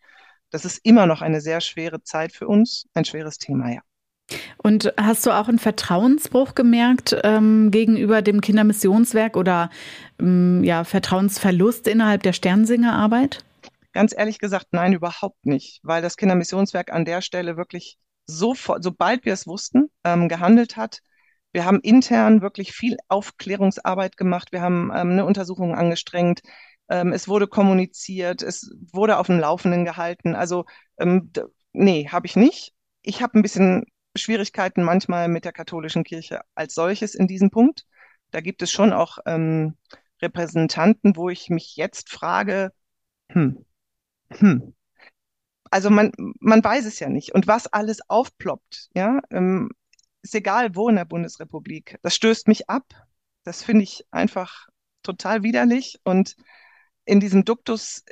Das 0.50 0.66
ist 0.66 0.80
immer 0.84 1.06
noch 1.06 1.22
eine 1.22 1.40
sehr 1.40 1.62
schwere 1.62 2.02
Zeit 2.02 2.32
für 2.32 2.46
uns, 2.46 2.86
ein 2.92 3.06
schweres 3.06 3.38
Thema, 3.38 3.72
ja. 3.72 3.80
Und 4.58 4.92
hast 4.98 5.24
du 5.24 5.30
auch 5.30 5.48
einen 5.48 5.58
Vertrauensbruch 5.58 6.54
gemerkt 6.54 7.16
ähm, 7.24 7.70
gegenüber 7.70 8.20
dem 8.20 8.42
Kindermissionswerk 8.42 9.38
oder 9.38 9.70
ähm, 10.20 10.62
ja, 10.62 10.84
Vertrauensverlust 10.84 11.88
innerhalb 11.88 12.22
der 12.22 12.34
Sternsingerarbeit? 12.34 13.44
Ganz 13.92 14.14
ehrlich 14.16 14.38
gesagt, 14.38 14.68
nein, 14.72 14.92
überhaupt 14.92 15.44
nicht, 15.44 15.80
weil 15.82 16.02
das 16.02 16.16
Kindermissionswerk 16.16 16.92
an 16.92 17.04
der 17.04 17.20
Stelle 17.20 17.56
wirklich 17.56 17.98
sofort, 18.26 18.82
sobald 18.82 19.24
wir 19.24 19.32
es 19.34 19.46
wussten, 19.46 19.90
ähm, 20.04 20.28
gehandelt 20.28 20.76
hat. 20.76 21.00
Wir 21.52 21.64
haben 21.66 21.80
intern 21.80 22.40
wirklich 22.40 22.72
viel 22.72 22.96
Aufklärungsarbeit 23.08 24.16
gemacht. 24.16 24.52
Wir 24.52 24.62
haben 24.62 24.90
ähm, 24.94 25.10
eine 25.10 25.24
Untersuchung 25.26 25.74
angestrengt. 25.74 26.40
Ähm, 26.88 27.12
es 27.12 27.28
wurde 27.28 27.46
kommuniziert. 27.46 28.42
Es 28.42 28.70
wurde 28.92 29.18
auf 29.18 29.26
dem 29.26 29.38
Laufenden 29.38 29.84
gehalten. 29.84 30.34
Also, 30.34 30.64
ähm, 30.98 31.30
nee, 31.72 32.08
habe 32.08 32.26
ich 32.26 32.36
nicht. 32.36 32.72
Ich 33.02 33.22
habe 33.22 33.38
ein 33.38 33.42
bisschen 33.42 33.84
Schwierigkeiten 34.16 34.82
manchmal 34.82 35.28
mit 35.28 35.44
der 35.44 35.52
katholischen 35.52 36.04
Kirche 36.04 36.40
als 36.54 36.74
solches 36.74 37.14
in 37.14 37.26
diesem 37.26 37.50
Punkt. 37.50 37.84
Da 38.30 38.40
gibt 38.40 38.62
es 38.62 38.70
schon 38.70 38.92
auch 38.92 39.18
ähm, 39.26 39.76
Repräsentanten, 40.22 41.16
wo 41.16 41.28
ich 41.28 41.50
mich 41.50 41.76
jetzt 41.76 42.10
frage, 42.10 42.72
hm, 43.30 43.64
hm. 44.38 44.74
Also 45.70 45.88
man, 45.88 46.12
man 46.38 46.62
weiß 46.62 46.84
es 46.84 46.98
ja 47.00 47.08
nicht. 47.08 47.34
Und 47.34 47.46
was 47.46 47.66
alles 47.66 47.98
aufploppt, 48.08 48.90
ja, 48.94 49.20
ähm, 49.30 49.70
ist 50.22 50.34
egal 50.34 50.76
wo 50.76 50.88
in 50.88 50.96
der 50.96 51.04
Bundesrepublik. 51.04 51.98
Das 52.02 52.14
stößt 52.14 52.46
mich 52.48 52.68
ab. 52.68 52.84
Das 53.44 53.62
finde 53.62 53.84
ich 53.84 54.04
einfach 54.10 54.68
total 55.02 55.42
widerlich. 55.42 55.98
Und 56.04 56.36
in 57.04 57.20
diesem 57.20 57.44
Duktus, 57.44 58.04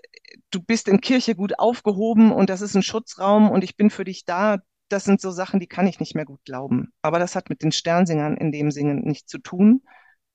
du 0.51 0.63
bist 0.63 0.89
in 0.89 1.01
Kirche 1.01 1.35
gut 1.35 1.59
aufgehoben 1.59 2.33
und 2.33 2.51
das 2.51 2.63
ist 2.63 2.75
ein 2.75 2.83
Schutzraum 2.83 3.51
und 3.51 3.63
ich 3.63 3.77
bin 3.77 3.91
für 3.91 4.05
dich 4.05 4.25
da, 4.25 4.59
das 4.89 5.05
sind 5.05 5.21
so 5.21 5.31
Sachen, 5.31 5.61
die 5.61 5.69
kann 5.69 5.87
ich 5.87 6.01
nicht 6.01 6.15
mehr 6.15 6.25
gut 6.25 6.45
glauben. 6.45 6.93
Aber 7.03 7.19
das 7.19 7.37
hat 7.37 7.49
mit 7.49 7.63
den 7.63 7.73
Sternsingern 7.73 8.37
in 8.37 8.51
dem 8.51 8.71
Singen 8.71 9.03
nichts 9.03 9.31
zu 9.31 9.39
tun. 9.39 9.83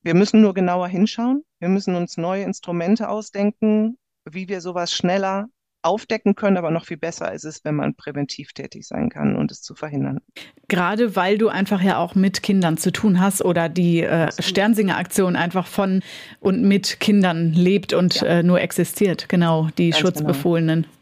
Wir 0.02 0.14
müssen 0.14 0.40
nur 0.40 0.54
genauer 0.54 0.88
hinschauen. 0.88 1.44
Wir 1.58 1.68
müssen 1.68 1.94
uns 1.96 2.16
neue 2.16 2.44
Instrumente 2.44 3.08
ausdenken, 3.08 3.98
wie 4.24 4.48
wir 4.48 4.60
sowas 4.60 4.92
schneller 4.92 5.48
aufdecken 5.86 6.34
können, 6.34 6.56
aber 6.56 6.70
noch 6.70 6.84
viel 6.84 6.96
besser 6.96 7.32
ist 7.32 7.44
es, 7.44 7.64
wenn 7.64 7.76
man 7.76 7.94
präventiv 7.94 8.52
tätig 8.52 8.86
sein 8.86 9.08
kann 9.08 9.36
und 9.36 9.50
es 9.50 9.62
zu 9.62 9.74
verhindern. 9.74 10.20
Gerade 10.68 11.16
weil 11.16 11.38
du 11.38 11.48
einfach 11.48 11.80
ja 11.80 11.98
auch 11.98 12.14
mit 12.14 12.42
Kindern 12.42 12.76
zu 12.76 12.92
tun 12.92 13.20
hast 13.20 13.44
oder 13.44 13.68
die 13.68 14.02
äh, 14.02 14.30
Sternsinger-Aktion 14.38 15.36
einfach 15.36 15.66
von 15.66 16.02
und 16.40 16.62
mit 16.62 17.00
Kindern 17.00 17.52
lebt 17.52 17.92
und 17.92 18.20
ja. 18.20 18.26
äh, 18.26 18.42
nur 18.42 18.60
existiert, 18.60 19.28
genau, 19.28 19.68
die 19.78 19.90
Ganz 19.90 20.00
Schutzbefohlenen. 20.00 20.82
Genau. 20.82 20.94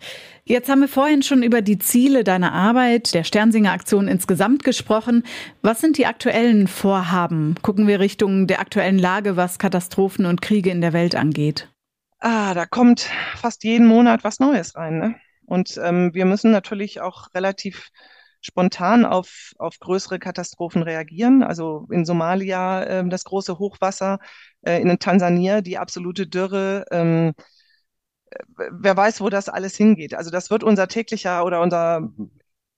Jetzt 0.47 0.69
haben 0.69 0.83
wir 0.83 0.89
vorhin 0.89 1.23
schon 1.23 1.43
über 1.43 1.63
die 1.63 1.79
Ziele 1.79 2.23
deiner 2.23 2.53
Arbeit, 2.53 3.15
der 3.15 3.25
Sternsinger-Aktion 3.25 4.09
insgesamt 4.09 4.63
gesprochen. 4.63 5.23
Was 5.63 5.81
sind 5.81 5.97
die 5.97 6.05
aktuellen 6.05 6.67
Vorhaben? 6.69 7.55
Gucken 7.63 7.87
wir 7.87 7.99
Richtung 7.99 8.47
der 8.47 8.61
aktuellen 8.61 8.99
Lage, 8.99 9.39
was 9.39 9.59
Katastrophen 9.59 10.27
und 10.27 10.43
Kriege 10.43 10.69
in 10.69 10.83
der 10.83 10.93
Welt 10.93 11.15
angeht. 11.15 11.69
Ah, 12.27 12.55
da 12.55 12.65
kommt 12.65 13.11
fast 13.37 13.65
jeden 13.65 13.87
Monat 13.87 14.25
was 14.25 14.39
Neues 14.41 14.75
rein. 14.77 14.99
Ne? 14.99 15.15
Und 15.45 15.79
ähm, 15.83 16.15
wir 16.15 16.25
müssen 16.25 16.51
natürlich 16.53 17.01
auch 17.03 17.29
relativ 17.35 17.91
spontan 18.41 19.05
auf, 19.05 19.53
auf 19.59 19.79
größere 19.79 20.19
Katastrophen 20.19 20.83
reagieren. 20.83 21.43
Also 21.43 21.87
in 21.91 22.07
Somalia 22.07 22.83
äh, 22.85 23.09
das 23.11 23.25
große 23.25 23.59
Hochwasser, 23.59 24.21
äh, 24.63 24.81
in 24.81 24.99
Tansania 24.99 25.61
die 25.61 25.77
absolute 25.77 26.27
Dürre. 26.27 26.87
Ähm, 26.91 27.35
wer 28.57 28.97
weiß, 28.97 29.21
wo 29.21 29.29
das 29.31 29.49
alles 29.49 29.77
hingeht. 29.77 30.15
Also 30.15 30.31
das 30.31 30.51
wird 30.51 30.65
unser 30.65 30.89
täglicher 30.89 31.45
oder 31.45 31.61
unser 31.61 32.09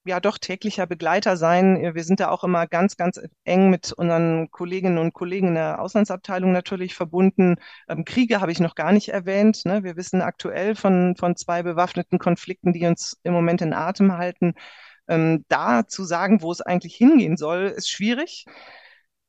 ja 0.07 0.19
doch 0.19 0.37
täglicher 0.37 0.87
Begleiter 0.87 1.37
sein. 1.37 1.93
Wir 1.95 2.03
sind 2.03 2.19
da 2.19 2.29
auch 2.29 2.43
immer 2.43 2.67
ganz, 2.67 2.97
ganz 2.97 3.19
eng 3.43 3.69
mit 3.69 3.93
unseren 3.93 4.49
Kolleginnen 4.51 4.97
und 4.97 5.13
Kollegen 5.13 5.49
in 5.49 5.55
der 5.55 5.81
Auslandsabteilung 5.81 6.51
natürlich 6.51 6.95
verbunden. 6.95 7.55
Ähm, 7.89 8.05
Kriege 8.05 8.41
habe 8.41 8.51
ich 8.51 8.59
noch 8.59 8.75
gar 8.75 8.91
nicht 8.91 9.09
erwähnt. 9.09 9.65
Ne? 9.65 9.83
Wir 9.83 9.95
wissen 9.97 10.21
aktuell 10.21 10.75
von, 10.75 11.15
von 11.17 11.35
zwei 11.35 11.63
bewaffneten 11.63 12.19
Konflikten, 12.19 12.73
die 12.73 12.85
uns 12.85 13.17
im 13.23 13.33
Moment 13.33 13.61
in 13.61 13.73
Atem 13.73 14.13
halten. 14.17 14.53
Ähm, 15.07 15.45
da 15.47 15.87
zu 15.87 16.03
sagen, 16.03 16.41
wo 16.41 16.51
es 16.51 16.61
eigentlich 16.61 16.95
hingehen 16.95 17.37
soll, 17.37 17.65
ist 17.75 17.89
schwierig. 17.89 18.45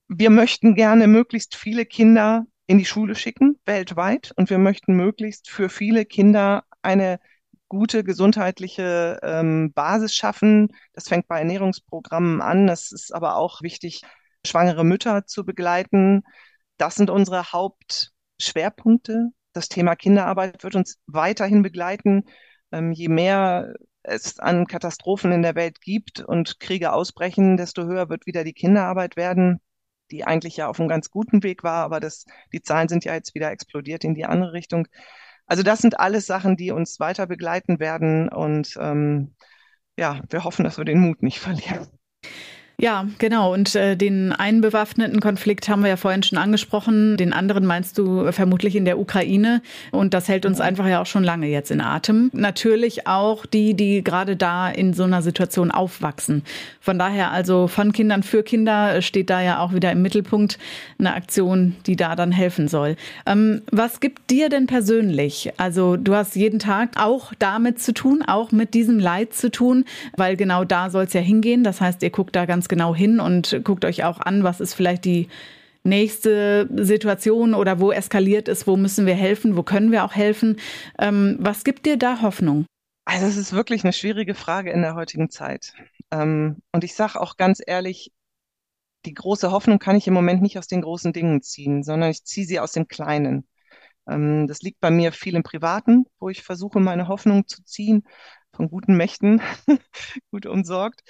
Wir 0.09 0.31
möchten 0.31 0.75
gerne 0.75 1.07
möglichst 1.07 1.55
viele 1.57 1.87
Kinder 1.87 2.47
in 2.67 2.79
die 2.79 2.85
Schule 2.85 3.15
schicken, 3.15 3.59
weltweit. 3.65 4.33
Und 4.37 4.51
wir 4.51 4.59
möchten 4.59 4.95
möglichst 4.95 5.51
für 5.51 5.69
viele 5.69 6.05
Kinder 6.05 6.65
eine 6.83 7.19
gute 7.69 8.05
gesundheitliche 8.05 9.19
ähm, 9.23 9.73
Basis 9.73 10.15
schaffen. 10.15 10.69
Das 10.93 11.09
fängt 11.09 11.29
bei 11.29 11.39
Ernährungsprogrammen 11.39 12.41
an. 12.41 12.67
Das 12.67 12.93
ist 12.93 13.15
aber 13.15 13.37
auch 13.37 13.63
wichtig, 13.63 14.03
schwangere 14.47 14.85
Mütter 14.85 15.27
zu 15.27 15.45
begleiten. 15.45 16.23
Das 16.79 16.95
sind 16.95 17.11
unsere 17.11 17.53
Hauptschwerpunkte. 17.53 19.29
Das 19.53 19.69
Thema 19.69 19.97
Kinderarbeit 19.97 20.63
wird 20.63 20.77
uns 20.77 20.99
weiterhin 21.07 21.63
begleiten. 21.63 22.25
Ähm, 22.73 22.93
je 22.93 23.09
mehr 23.09 23.75
es 24.03 24.39
an 24.39 24.67
Katastrophen 24.67 25.33
in 25.33 25.43
der 25.43 25.55
Welt 25.55 25.81
gibt 25.81 26.21
und 26.21 26.61
Kriege 26.61 26.93
ausbrechen, 26.93 27.57
desto 27.57 27.85
höher 27.85 28.09
wird 28.09 28.27
wieder 28.27 28.45
die 28.45 28.55
Kinderarbeit 28.55 29.17
werden 29.17 29.61
die 30.11 30.25
eigentlich 30.25 30.57
ja 30.57 30.69
auf 30.69 30.81
einem 30.81 30.89
ganz 30.89 31.11
guten 31.11 31.43
Weg 31.43 31.63
war, 31.63 31.85
aber 31.85 32.01
das, 32.01 32.25
die 32.53 32.63
Zahlen 32.63 32.89
sind 32.89 33.05
ja 33.05 33.15
jetzt 33.15 33.35
wieder 33.35 33.51
explodiert 33.51 34.05
in 34.05 34.15
die 34.15 34.25
andere 34.25 34.53
Richtung. 34.53 34.89
Also 35.49 35.63
das 35.65 35.81
sind 35.81 35.99
alles 36.01 36.27
Sachen, 36.27 36.57
die 36.57 36.71
uns 36.71 37.01
weiter 37.01 37.27
begleiten 37.27 37.81
werden 37.81 38.29
und 38.29 38.75
ähm, 38.81 39.35
ja, 39.99 40.23
wir 40.31 40.45
hoffen, 40.45 40.65
dass 40.65 40.79
wir 40.79 40.85
den 40.85 41.01
Mut 41.01 41.23
nicht 41.23 41.41
verlieren. 41.41 41.89
Ja, 42.81 43.09
genau. 43.19 43.53
Und 43.53 43.75
äh, 43.75 43.97
den 43.97 44.31
einen 44.31 44.61
bewaffneten 44.61 45.19
Konflikt 45.19 45.69
haben 45.69 45.83
wir 45.83 45.89
ja 45.89 45.97
vorhin 45.97 46.23
schon 46.23 46.39
angesprochen. 46.39 47.17
Den 47.17 47.33
anderen 47.33 47.67
meinst 47.67 47.99
du 47.99 48.31
vermutlich 48.31 48.77
in 48.77 48.85
der 48.85 49.01
Ukraine. 49.01 49.63
Und 49.91 50.15
das 50.15 50.29
hält 50.29 50.47
uns 50.47 50.61
einfach 50.61 50.87
ja 50.87 51.03
auch 51.03 51.07
schon 51.07 51.25
lange 51.25 51.49
jetzt 51.49 51.73
in 51.73 51.81
Atem. 51.81 52.31
Natürlich 52.33 53.09
auch 53.09 53.47
die, 53.47 53.75
die 53.75 54.05
gerade 54.05 54.37
da 54.37 54.71
in 54.71 54.95
so 54.95 55.03
einer 55.03 55.23
Situation 55.23 55.73
aufwachsen. 55.73 56.45
Von 56.81 57.01
daher 57.01 57.33
also 57.33 57.67
von 57.67 57.93
Kindern 57.93 58.23
für 58.23 58.45
Kinder 58.45 59.03
steht 59.03 59.29
da 59.29 59.43
ja 59.43 59.59
auch 59.59 59.75
wieder 59.75 59.91
im 59.91 60.01
Mittelpunkt 60.01 60.57
eine 61.01 61.15
Aktion, 61.15 61.75
die 61.87 61.97
da 61.97 62.15
dann 62.15 62.31
helfen 62.31 62.69
soll. 62.69 62.95
Ähm, 63.27 63.63
was 63.73 63.99
gibt 63.99 64.31
dir 64.31 64.49
denn 64.51 64.69
persönlich? 64.69 65.51
Also 65.57 65.97
du 65.97 66.15
hast 66.15 66.37
jeden 66.37 66.61
Tag 66.61 66.91
auch 66.95 67.33
damit 67.41 67.83
zu 67.83 67.93
tun, 67.93 68.23
auch 68.25 68.53
mit 68.53 68.75
diesem 68.75 69.01
Leid 69.01 69.35
zu 69.35 69.51
tun, 69.51 69.85
weil 70.17 70.37
genau 70.37 70.63
da 70.63 70.91
soll 70.91 71.07
es 71.07 71.13
ja 71.13 71.21
hingehen. 71.21 71.65
Das 71.65 71.81
heißt, 71.81 72.05
ihr 72.05 72.11
guckt 72.11 72.37
da 72.37 72.47
ganz 72.47 72.68
genau 72.69 72.95
hin 72.95 73.21
und 73.21 73.61
guckt 73.65 73.85
euch 73.85 74.05
auch 74.05 74.21
an, 74.21 74.45
was 74.45 74.61
ist 74.61 74.75
vielleicht 74.75 75.05
die 75.05 75.29
nächste 75.85 76.69
Situation 76.85 77.55
oder 77.55 77.81
wo 77.81 77.93
eskaliert 77.93 78.49
ist, 78.49 78.67
wo 78.67 78.77
müssen 78.77 79.07
wir 79.07 79.15
helfen, 79.15 79.57
wo 79.57 79.63
können 79.63 79.93
wir 79.93 80.05
auch 80.05 80.15
helfen. 80.15 80.59
Ähm, 80.99 81.37
was 81.41 81.65
gibt 81.65 81.87
dir 81.87 81.97
da 81.97 82.21
Hoffnung? 82.23 82.67
Also 83.05 83.27
es 83.27 83.37
ist 83.37 83.53
wirklich 83.53 83.85
eine 83.85 83.93
schwierige 83.93 84.35
Frage 84.35 84.71
in 84.71 84.83
der 84.83 84.95
heutigen 84.95 85.31
Zeit. 85.31 85.73
Ähm, 86.11 86.63
und 86.73 86.85
ich 86.85 86.95
sage 86.95 87.21
auch 87.21 87.37
ganz 87.37 87.63
ehrlich, 87.65 88.13
die 89.07 89.15
große 89.15 89.51
Hoffnung 89.51 89.79
kann 89.79 89.97
ich 89.97 90.07
im 90.07 90.15
Moment 90.15 90.43
nicht 90.43 90.59
aus 90.59 90.67
den 90.67 90.83
großen 90.83 91.13
Dingen 91.13 91.41
ziehen, 91.43 91.83
sondern 91.83 92.11
ich 92.11 92.25
ziehe 92.25 92.47
sie 92.47 92.61
aus 92.61 92.73
dem 92.73 92.89
Kleinen. 92.89 93.47
Ähm, 94.09 94.47
das 94.47 94.61
liegt 94.63 94.81
bei 94.81 94.91
mir 94.91 95.13
viel 95.13 95.37
im 95.37 95.43
Privaten, 95.43 96.07
wo 96.19 96.29
ich 96.29 96.43
versuche, 96.43 96.81
meine 96.81 97.09
Hoffnung 97.09 97.47
zu 97.47 97.63
ziehen, 97.65 98.05
von 98.53 98.69
guten 98.69 98.97
Mächten 98.97 99.41
gut 100.31 100.47
umsorgt. 100.47 101.03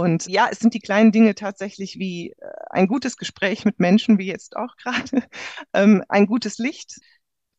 Und 0.00 0.26
ja, 0.28 0.48
es 0.50 0.60
sind 0.60 0.72
die 0.72 0.80
kleinen 0.80 1.12
Dinge 1.12 1.34
tatsächlich 1.34 1.98
wie 1.98 2.30
äh, 2.30 2.46
ein 2.70 2.86
gutes 2.86 3.18
Gespräch 3.18 3.66
mit 3.66 3.80
Menschen, 3.80 4.18
wie 4.18 4.26
jetzt 4.26 4.56
auch 4.56 4.76
gerade, 4.76 5.22
ähm, 5.74 6.02
ein 6.08 6.26
gutes 6.26 6.56
Licht, 6.56 7.00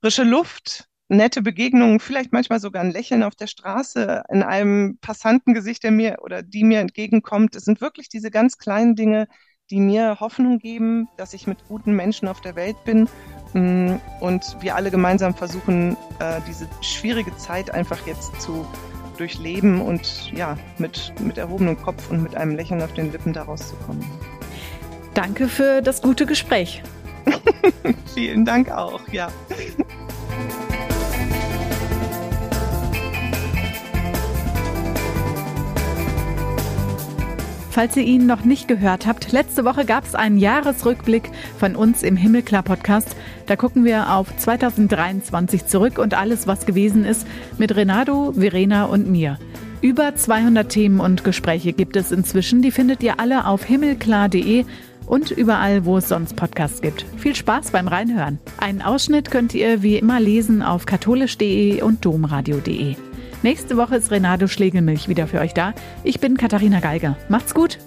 frische 0.01 0.23
Luft, 0.23 0.88
nette 1.08 1.43
Begegnungen, 1.43 1.99
vielleicht 1.99 2.32
manchmal 2.32 2.60
sogar 2.60 2.82
ein 2.82 2.89
Lächeln 2.89 3.21
auf 3.21 3.36
der 3.36 3.45
Straße, 3.45 4.23
in 4.30 4.41
einem 4.41 4.97
Passantengesicht, 5.01 5.84
der 5.84 5.91
mir 5.91 6.17
oder 6.23 6.41
die 6.41 6.63
mir 6.63 6.80
entgegenkommt. 6.80 7.56
Es 7.56 7.65
sind 7.65 7.80
wirklich 7.80 8.10
diese 8.10 8.32
ganz 8.32 8.58
kleinen 8.58 8.95
Dinge, 8.95 9.27
die 9.69 9.80
mir 9.80 10.19
Hoffnung 10.19 10.58
geben, 10.58 11.10
dass 11.17 11.36
ich 11.36 11.45
mit 11.45 11.60
guten 11.67 11.93
Menschen 11.95 12.27
auf 12.27 12.41
der 12.41 12.56
Welt 12.56 12.84
bin 12.86 13.08
mm, 13.54 13.97
und 14.19 14.58
wir 14.62 14.75
alle 14.75 14.89
gemeinsam 14.89 15.36
versuchen, 15.36 15.95
äh, 16.19 16.41
diese 16.47 16.67
schwierige 16.82 17.38
Zeit 17.38 17.69
einfach 17.71 18.08
jetzt 18.08 18.41
zu 18.41 18.65
durchleben 19.17 19.82
und 19.82 20.32
ja, 20.34 20.58
mit, 20.78 21.13
mit 21.19 21.38
erhobenem 21.38 21.82
Kopf 21.82 22.10
und 22.10 22.24
mit 22.24 22.36
einem 22.36 22.56
Lächeln 22.56 22.82
auf 22.82 22.93
den 22.93 23.12
Lippen 23.12 23.34
daraus 23.34 23.69
zu 23.69 23.76
kommen. 23.88 24.06
Danke 25.13 25.47
für 25.47 25.82
das 25.82 26.02
gute 26.02 26.26
Gespräch. 26.26 26.82
Vielen 28.13 28.45
Dank 28.45 28.71
auch, 28.71 29.02
ja. 29.12 29.30
Falls 37.71 37.95
ihr 37.95 38.03
ihn 38.03 38.25
noch 38.27 38.43
nicht 38.43 38.67
gehört 38.67 39.07
habt, 39.07 39.31
letzte 39.31 39.63
Woche 39.63 39.86
gab 39.86 40.05
es 40.05 40.13
einen 40.13 40.38
Jahresrückblick 40.38 41.31
von 41.57 41.77
uns 41.77 42.03
im 42.03 42.17
Himmelklar 42.17 42.63
Podcast. 42.63 43.15
Da 43.47 43.55
gucken 43.55 43.86
wir 43.86 44.12
auf 44.13 44.27
2023 44.36 45.65
zurück 45.67 45.97
und 45.97 46.13
alles, 46.13 46.47
was 46.47 46.65
gewesen 46.65 47.05
ist, 47.05 47.25
mit 47.57 47.73
Renato, 47.73 48.34
Verena 48.34 48.86
und 48.86 49.10
mir. 49.10 49.39
Über 49.81 50.13
200 50.13 50.67
Themen 50.67 50.99
und 50.99 51.23
Gespräche 51.23 51.71
gibt 51.71 51.95
es 51.95 52.12
inzwischen. 52.12 52.62
Die 52.62 52.71
findet 52.71 53.01
ihr 53.03 53.21
alle 53.21 53.47
auf 53.47 53.63
himmelklar.de 53.63 54.65
und 55.07 55.31
überall, 55.31 55.86
wo 55.86 55.97
es 55.97 56.10
sonst 56.10 56.36
Podcasts 56.36 56.81
gibt. 56.81 57.05
Viel 57.17 57.36
Spaß 57.36 57.71
beim 57.71 57.88
Reinhören. 57.88 58.39
Einen 58.60 58.81
Ausschnitt 58.81 59.31
könnt 59.31 59.53
ihr 59.53 59.81
wie 59.81 59.95
immer 59.95 60.19
lesen 60.19 60.62
auf 60.62 60.86
katholisch.de 60.86 61.81
und 61.81 62.03
domradio.de. 62.03 62.97
Nächste 63.43 63.75
Woche 63.75 63.95
ist 63.95 64.12
Renato 64.12 64.47
Schlegelmilch 64.47 65.08
wieder 65.08 65.27
für 65.27 65.39
euch 65.39 65.54
da. 65.54 65.73
Ich 66.04 66.19
bin 66.19 66.38
Katharina 66.38 66.80
Geiger. 66.80 67.17
Macht's 67.27 67.54
gut! 67.54 67.80